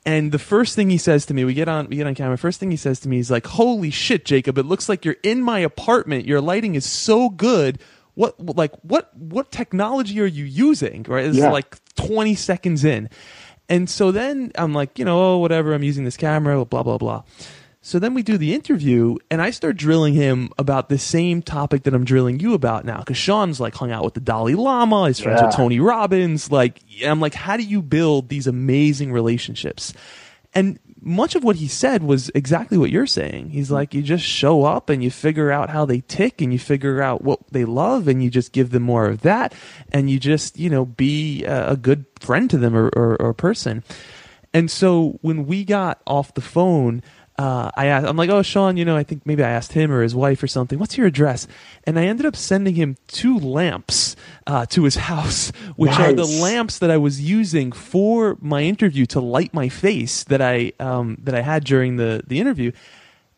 [0.05, 2.37] And the first thing he says to me, we get on we get on camera.
[2.37, 4.57] First thing he says to me is like, "Holy shit, Jacob!
[4.57, 6.25] It looks like you're in my apartment.
[6.25, 7.79] Your lighting is so good.
[8.15, 11.25] What like what what technology are you using?" Right?
[11.25, 11.51] It's yeah.
[11.51, 13.09] like 20 seconds in,
[13.69, 15.73] and so then I'm like, you know, oh, whatever.
[15.73, 16.65] I'm using this camera.
[16.65, 17.23] Blah blah blah.
[17.85, 21.83] So then we do the interview, and I start drilling him about the same topic
[21.83, 22.99] that I'm drilling you about now.
[22.99, 25.47] Because Shawn's like hung out with the Dalai Lama, he's friends Yeah.
[25.47, 26.49] with Tony Robbins.
[26.49, 29.93] Like, I'm like, how do you build these amazing relationships?
[30.53, 33.49] And much of what he said was exactly what you're saying.
[33.49, 36.59] He's like, you just show up and you figure out how they tick and you
[36.59, 39.53] figure out what they love and you just give them more of that
[39.91, 43.33] and you just, you know, be a a good friend to them or, or, or
[43.33, 43.83] person.
[44.53, 47.01] And so when we got off the phone,
[47.37, 49.91] uh, I asked, I'm like, oh, Shawn, you know, I think maybe I asked him
[49.91, 51.47] or his wife or something, what's your address?
[51.83, 54.15] And I ended up sending him two lamps
[54.45, 59.05] uh, to his house, which are the lamps that I was using for my interview
[59.07, 62.71] to light my face that I um, that I had during the the interview.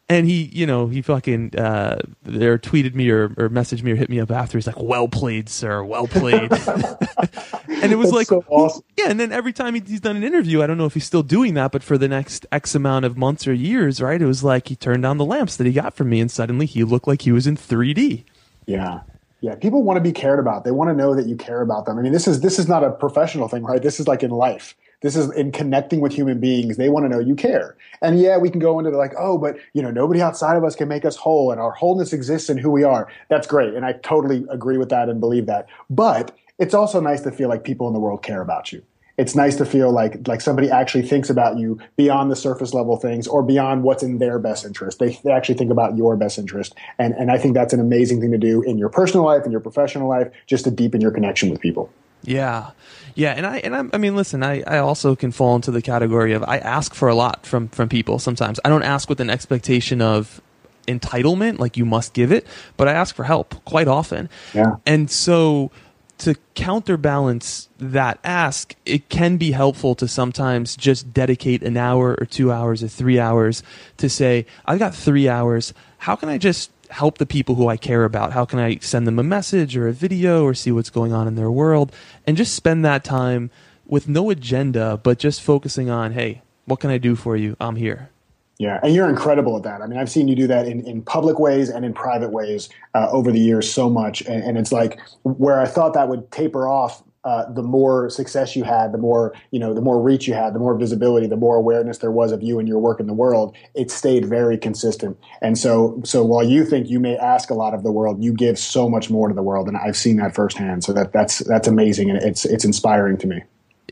[0.07, 1.97] And he, you know, he fucking uh,
[2.27, 4.55] or tweeted me or, or messaged me or hit me up after.
[4.55, 5.83] He's like, "Well played, sir.
[5.83, 8.83] Well played." and it was That's like, so awesome.
[8.97, 9.09] yeah.
[9.09, 11.55] And then every time he's done an interview, I don't know if he's still doing
[11.55, 14.21] that, but for the next X amount of months or years, right?
[14.21, 16.67] It was like he turned on the lamps that he got from me, and suddenly
[16.67, 18.25] he looked like he was in 3D.
[18.67, 18.99] Yeah.
[19.41, 19.55] Yeah.
[19.55, 20.65] People want to be cared about.
[20.65, 21.97] They want to know that you care about them.
[21.97, 23.81] I mean, this is this is not a professional thing, right?
[23.81, 24.75] This is like in life.
[25.01, 26.77] This is in connecting with human beings.
[26.77, 27.75] They want to know you care.
[28.01, 30.63] And yeah, we can go into the like, oh, but you know, nobody outside of
[30.63, 33.07] us can make us whole, and our wholeness exists in who we are.
[33.29, 35.67] That's great, and I totally agree with that and believe that.
[35.89, 38.81] But it's also nice to feel like people in the world care about you.
[39.17, 42.97] It's nice to feel like like somebody actually thinks about you beyond the surface level
[42.97, 44.99] things or beyond what's in their best interest.
[44.99, 48.19] They, they actually think about your best interest, and and I think that's an amazing
[48.19, 51.11] thing to do in your personal life and your professional life, just to deepen your
[51.11, 51.89] connection with people.
[52.23, 52.71] Yeah,
[53.15, 55.81] yeah, and I and I, I mean, listen, I, I also can fall into the
[55.81, 58.19] category of I ask for a lot from from people.
[58.19, 60.41] Sometimes I don't ask with an expectation of
[60.87, 62.45] entitlement, like you must give it,
[62.77, 64.29] but I ask for help quite often.
[64.53, 64.75] Yeah.
[64.85, 65.71] and so
[66.17, 72.25] to counterbalance that ask, it can be helpful to sometimes just dedicate an hour or
[72.25, 73.63] two hours or three hours
[73.97, 75.73] to say, I've got three hours.
[75.97, 78.31] How can I just help the people who I care about?
[78.31, 81.27] How can I send them a message or a video or see what's going on
[81.27, 81.91] in their world?
[82.25, 83.51] And just spend that time
[83.85, 87.57] with no agenda, but just focusing on, hey, what can I do for you?
[87.59, 88.09] I'm here.
[88.57, 89.81] Yeah, and you're incredible at that.
[89.81, 92.69] I mean, I've seen you do that in, in public ways and in private ways
[92.93, 94.21] uh, over the years so much.
[94.21, 97.03] And, and it's like where I thought that would taper off.
[97.25, 100.53] Uh, the more success you had, the more you know, the more reach you had,
[100.53, 103.13] the more visibility, the more awareness there was of you and your work in the
[103.13, 103.55] world.
[103.73, 107.73] It stayed very consistent, and so so while you think you may ask a lot
[107.73, 110.35] of the world, you give so much more to the world, and I've seen that
[110.35, 110.83] firsthand.
[110.83, 113.41] So that that's that's amazing, and it's it's inspiring to me.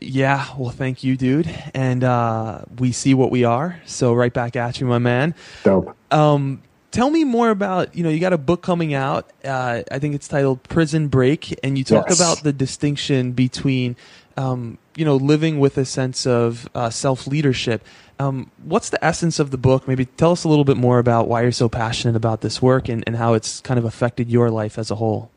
[0.02, 1.48] Yeah, well, thank you, dude.
[1.72, 3.80] And uh, we see what we are.
[3.86, 5.34] So, right back at you, my man.
[5.62, 5.96] Dope.
[6.10, 6.62] Um,
[6.94, 9.28] tell me more about you know you got a book coming out.
[9.44, 12.18] Uh, I think it's titled Prison Break, and you talk Yes.
[12.20, 13.96] about the distinction between
[14.36, 17.84] um, you know living with a sense of uh, self leadership.
[18.20, 19.88] Um, what's the essence of the book?
[19.88, 22.88] Maybe tell us a little bit more about why you're so passionate about this work
[22.88, 25.32] and, and how it's kind of affected your life as a whole.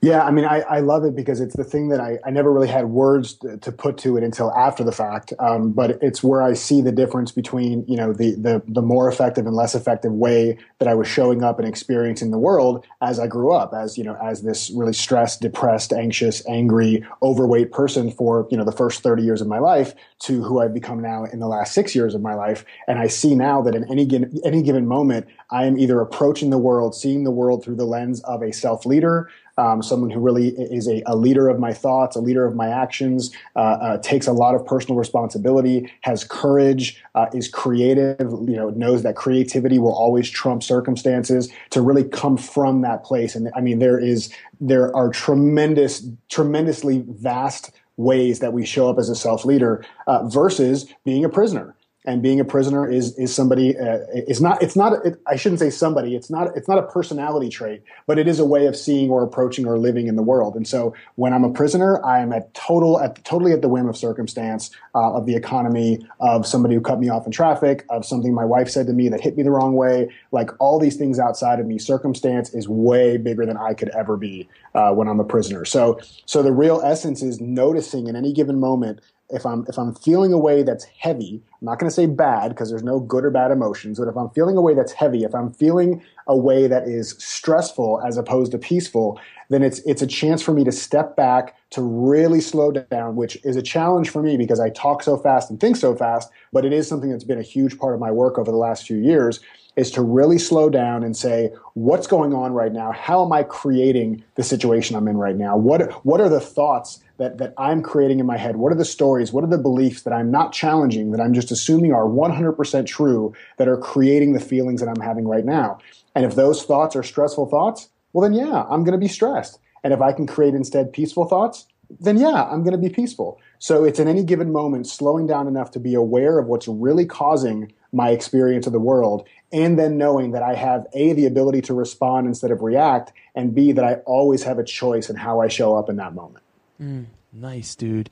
[0.00, 2.52] Yeah, I mean, I, I love it because it's the thing that I, I never
[2.52, 5.32] really had words to, to put to it until after the fact.
[5.40, 9.08] Um, but it's where I see the difference between, you know, the, the, the more
[9.08, 13.18] effective and less effective way that I was showing up and experiencing the world as
[13.18, 18.12] I grew up, as, you know, as this really stressed, depressed, anxious, angry, overweight person
[18.12, 21.24] for, you know, the first 30 years of my life to who I've become now
[21.24, 22.64] in the last six years of my life.
[22.86, 24.08] And I see now that in any
[24.44, 28.20] any given moment, I am either approaching the world, seeing the world through the lens
[28.22, 29.28] of a self leader,
[29.58, 32.68] um, someone who really is a, a leader of my thoughts, a leader of my
[32.68, 38.56] actions, uh, uh, takes a lot of personal responsibility, has courage, uh, is creative, you
[38.56, 43.34] know, knows that creativity will always trump circumstances to really come from that place.
[43.34, 48.98] And I mean, there is, there are tremendous, tremendously vast ways that we show up
[48.98, 51.74] as a self leader uh, versus being a prisoner
[52.08, 55.58] and being a prisoner is is somebody uh, is not it's not it, I shouldn't
[55.58, 58.74] say somebody it's not it's not a personality trait but it is a way of
[58.74, 60.56] seeing or approaching or living in the world.
[60.56, 63.86] And so when I'm a prisoner I am at total at totally at the whim
[63.88, 68.06] of circumstance uh, of the economy of somebody who cut me off in traffic of
[68.06, 70.08] something my wife said to me that hit me the wrong way.
[70.32, 74.16] Like all these things outside of me circumstance is way bigger than I could ever
[74.16, 75.66] be uh, when I'm a prisoner.
[75.66, 79.00] So so the real essence is noticing in any given moment
[79.30, 82.48] if I'm if I'm feeling a way that's heavy, I'm not going to say bad
[82.48, 85.24] because there's no good or bad emotions, but if I'm feeling a way that's heavy,
[85.24, 89.20] if I'm feeling a way that is stressful as opposed to peaceful,
[89.50, 93.36] then it's it's a chance for me to step back to really slow down, which
[93.44, 96.64] is a challenge for me because I talk so fast and think so fast, but
[96.64, 98.96] it is something that's been a huge part of my work over the last few
[98.96, 99.40] years
[99.76, 102.90] is to really slow down and say what's going on right now?
[102.90, 105.56] How am i creating the situation i'm in right now?
[105.56, 108.56] What what are the thoughts that, that I'm creating in my head?
[108.56, 109.32] What are the stories?
[109.32, 113.34] What are the beliefs that I'm not challenging, that I'm just assuming are 100% true,
[113.58, 115.78] that are creating the feelings that I'm having right now?
[116.14, 119.58] And if those thoughts are stressful thoughts, well, then yeah, I'm going to be stressed.
[119.84, 121.66] And if I can create instead peaceful thoughts,
[122.00, 123.40] then yeah, I'm going to be peaceful.
[123.58, 127.06] So it's in any given moment slowing down enough to be aware of what's really
[127.06, 131.62] causing my experience of the world and then knowing that I have A, the ability
[131.62, 135.40] to respond instead of react, and B, that I always have a choice in how
[135.40, 136.44] I show up in that moment.
[136.80, 138.10] Mm, nice, dude.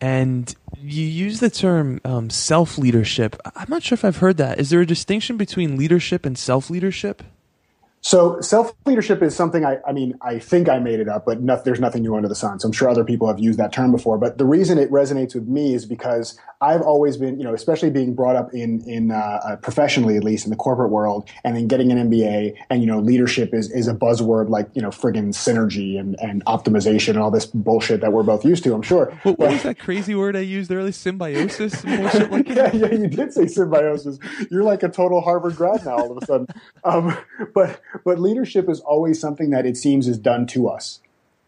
[0.00, 3.36] And you use the term um, self leadership.
[3.56, 4.58] I'm not sure if I've heard that.
[4.58, 7.22] Is there a distinction between leadership and self leadership?
[8.00, 11.40] So self leadership is something I, I mean, I think I made it up, but
[11.40, 12.60] no, there's nothing new under the sun.
[12.60, 14.18] So I'm sure other people have used that term before.
[14.18, 17.90] But the reason it resonates with me is because I've always been, you know, especially
[17.90, 21.56] being brought up in in uh, uh, professionally at least in the corporate world, and
[21.56, 24.88] then getting an MBA, and you know, leadership is is a buzzword like you know,
[24.88, 28.74] friggin' synergy and and optimization and all this bullshit that we're both used to.
[28.74, 29.06] I'm sure.
[29.22, 30.92] What, what was that crazy word I used earlier?
[30.92, 34.18] Symbiosis bullshit like yeah, yeah, you did say symbiosis.
[34.50, 36.46] You're like a total Harvard grad now all of a sudden.
[36.84, 37.16] Um,
[37.54, 41.00] but but leadership is always something that it seems is done to us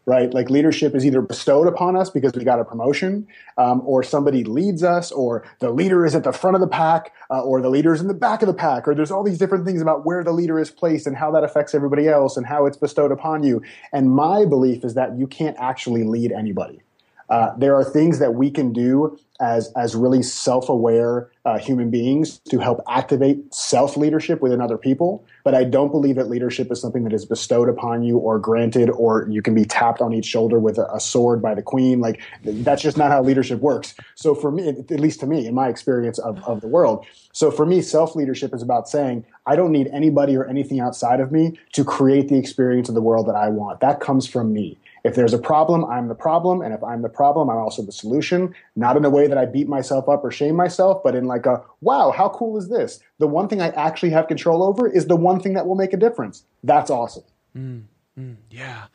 [0.07, 0.35] right?
[0.35, 3.29] Like leadership is either bestowed upon us because we got a promotion,
[3.59, 7.13] um, or somebody leads us, or the leader is at the front of the pack,
[7.31, 9.39] uh, or the leader is in the back of the pack, or there's all these
[9.39, 12.47] different things about where the leader is placed and how that affects everybody else and
[12.47, 13.63] how it's bestowed upon you.
[13.93, 16.83] And my belief is that you can't actually lead anybody.
[17.31, 22.41] Uh, there are things that we can do as as really self-aware uh, human beings
[22.41, 25.25] to help activate self-leadership within other people.
[25.45, 28.91] But I don't believe that leadership is something that is bestowed upon you or granted,
[28.91, 32.01] or you can be tapped on each shoulder with a, a sword by the queen.
[32.01, 33.95] Like that's just not how leadership works.
[34.15, 37.51] So for me, at least to me, in my experience of, of the world, so
[37.51, 41.59] for me, self-leadership is about saying I don't need anybody or anything outside of me
[41.73, 43.81] to create the experience of the world that I want.
[43.81, 44.77] That comes from me.
[45.05, 46.61] If there's a problem, I'm the problem.
[46.61, 48.55] And if I'm the problem, I'm also the solution.
[48.77, 51.47] Not in a way that I beat myself up or shame myself, but in like
[51.47, 53.01] a, wow, how cool is this?
[53.19, 55.93] The one thing I actually have control over is the one thing that will make
[55.93, 56.45] a difference.
[56.63, 57.25] That's awesome.
[57.57, 57.85] Mm,
[58.19, 58.87] mm, yeah.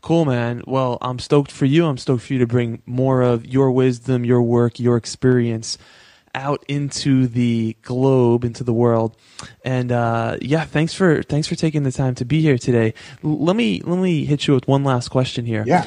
[0.00, 0.62] Cool, man.
[0.66, 1.86] Well, I'm stoked for you.
[1.86, 5.76] I'm stoked for you to bring more of your wisdom, your work, your experience
[6.34, 9.16] out into the globe, into the world.
[9.64, 12.94] And uh, yeah, thanks for thanks for taking the time to be here today.
[13.24, 15.64] L- let me let me hit you with one last question here.
[15.66, 15.86] Yeah.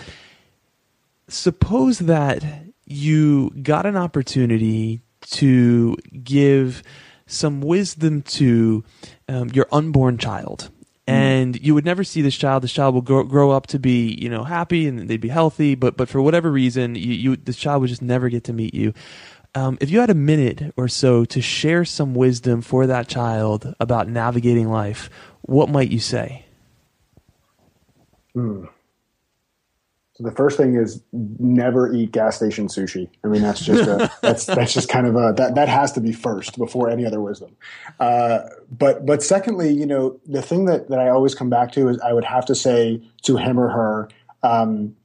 [1.27, 2.43] Suppose that
[2.85, 6.83] you got an opportunity to give
[7.25, 8.83] some wisdom to
[9.29, 10.69] um, your unborn child
[11.07, 11.13] mm.
[11.13, 12.63] and you would never see this child.
[12.63, 15.75] This child will grow, grow, up to be, you know, happy and they'd be healthy,
[15.75, 18.73] but but for whatever reason, you, you this child would just never get to meet
[18.73, 18.93] you.
[19.53, 23.75] Um, if you had a minute or so to share some wisdom for that child
[23.79, 25.09] about navigating life,
[25.41, 26.45] what might you say?
[28.33, 28.65] Hmm.
[30.13, 33.09] So the first thing is never eat gas station sushi.
[33.23, 36.01] I mean, that's just a, that's that's just kind of a that that has to
[36.01, 37.55] be first before any other wisdom.
[37.99, 41.89] Uh, but but secondly, you know, the thing that that I always come back to
[41.89, 44.09] is I would have to say to him or her,
[44.43, 44.95] um,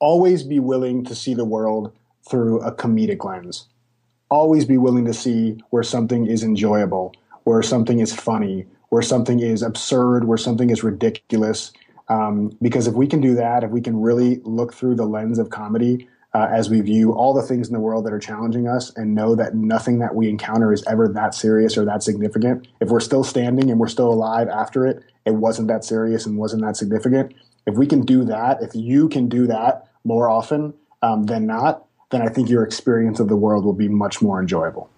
[0.00, 1.92] always be willing to see the world
[2.28, 3.66] through a comedic lens.
[4.30, 7.14] Always be willing to see where something is enjoyable,
[7.44, 11.72] where something is funny, where something is absurd, where something is ridiculous.
[12.08, 15.38] Um, because if we can do that, if we can really look through the lens
[15.38, 18.66] of comedy uh, as we view all the things in the world that are challenging
[18.66, 22.66] us and know that nothing that we encounter is ever that serious or that significant,
[22.80, 26.36] if we're still standing and we're still alive after it, it wasn't that serious and
[26.36, 27.32] wasn't that significant.
[27.66, 31.86] If we can do that, if you can do that more often um, than not,
[32.14, 34.88] then I think your experience of the world will be much more enjoyable.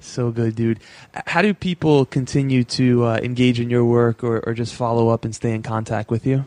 [0.00, 0.80] So good, dude.
[1.28, 5.24] How do people continue to uh, engage in your work or, or just follow up
[5.24, 6.44] and stay in contact with you?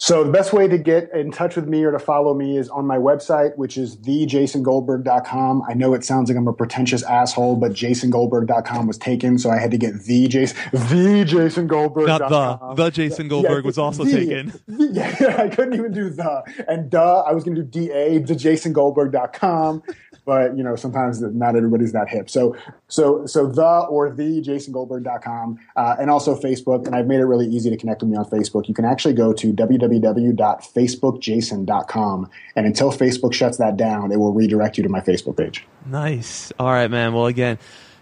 [0.00, 2.68] So the best way to get in touch with me or to follow me is
[2.68, 5.62] on my website, which is thejasongoldberg.com.
[5.68, 9.58] I know it sounds like I'm a pretentious asshole, but jasongoldberg.com was taken, so I
[9.58, 12.30] had to get the Jason, the jasongoldberg.com.
[12.30, 14.52] Not the, the Jason Goldberg yeah, was also the, taken.
[14.68, 16.44] The, yeah, I couldn't even do the.
[16.68, 19.82] And duh, I was going to do da, the jasongoldberg.com
[20.28, 22.28] but you know sometimes not everybody's that hip.
[22.28, 22.54] So
[22.88, 26.84] so so the or the jasongoldberg.com uh, and also Facebook.
[26.84, 28.68] And I've made it really easy to connect with me on Facebook.
[28.68, 34.76] You can actually go to www.facebookjason.com, and until Facebook shuts that down, it will redirect
[34.76, 35.66] you to my Facebook page.
[35.86, 36.52] Nice.
[36.58, 37.14] All right, man.
[37.14, 37.58] Well, again.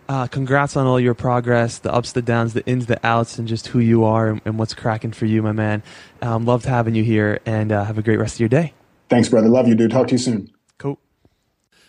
[0.08, 3.48] Uh, congrats on all your progress, the ups, the downs, the ins, the outs, and
[3.48, 5.82] just who you are and, and what's cracking for you, my man.
[6.22, 8.72] Um, loved having you here, and uh, have a great rest of your day.
[9.08, 9.48] Thanks, brother.
[9.48, 9.90] Love you, dude.
[9.90, 10.55] Talk to you soon.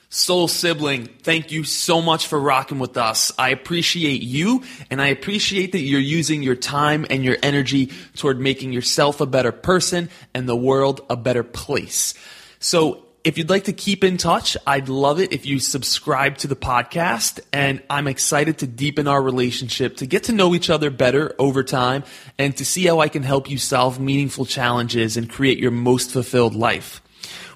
[0.09, 3.33] Soul sibling, thank you so much for rocking with us.
[3.37, 8.39] I appreciate you and I appreciate that you're using your time and your energy toward
[8.39, 12.13] making yourself a better person and the world a better place.
[12.59, 16.47] So if you'd like to keep in touch, I'd love it if you subscribe to
[16.47, 17.41] the podcast.
[17.51, 21.65] And I'm excited to deepen our relationship, to get to know each other better over
[21.65, 22.05] time,
[22.37, 26.11] and to see how I can help you solve meaningful challenges and create your most
[26.11, 27.01] fulfilled life.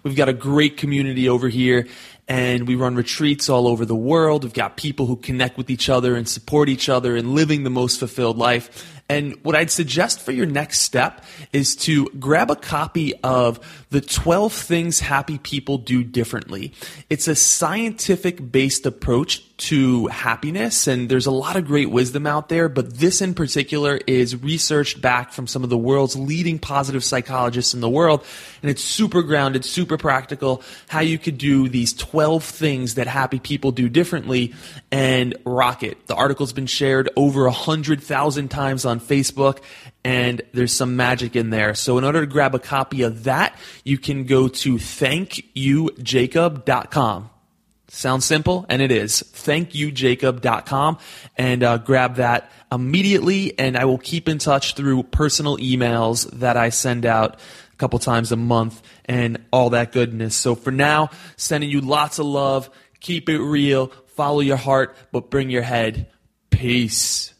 [0.03, 1.87] We've got a great community over here
[2.27, 4.43] and we run retreats all over the world.
[4.43, 7.69] We've got people who connect with each other and support each other and living the
[7.69, 9.01] most fulfilled life.
[9.09, 13.99] And what I'd suggest for your next step is to grab a copy of The
[13.99, 16.71] 12 Things Happy People Do Differently.
[17.09, 22.47] It's a scientific based approach to happiness, and there's a lot of great wisdom out
[22.47, 27.03] there, but this in particular is researched back from some of the world's leading positive
[27.03, 28.25] psychologists in the world,
[28.61, 33.39] and it's super grounded, super practical, how you could do these 12 things that happy
[33.39, 34.53] people do differently
[34.89, 36.07] and rock it.
[36.07, 39.59] The article's been shared over 100,000 times on Facebook,
[40.03, 41.75] and there's some magic in there.
[41.75, 47.29] So, in order to grab a copy of that, you can go to thankyoujacob.com.
[47.87, 49.21] Sounds simple, and it is.
[49.21, 50.97] Thankyoujacob.com
[51.37, 56.55] and uh, grab that immediately, and I will keep in touch through personal emails that
[56.55, 57.37] I send out
[57.73, 60.35] a couple times a month and all that goodness.
[60.35, 62.69] So, for now, sending you lots of love.
[63.01, 63.87] Keep it real.
[64.15, 66.07] Follow your heart, but bring your head.
[66.49, 67.33] Peace.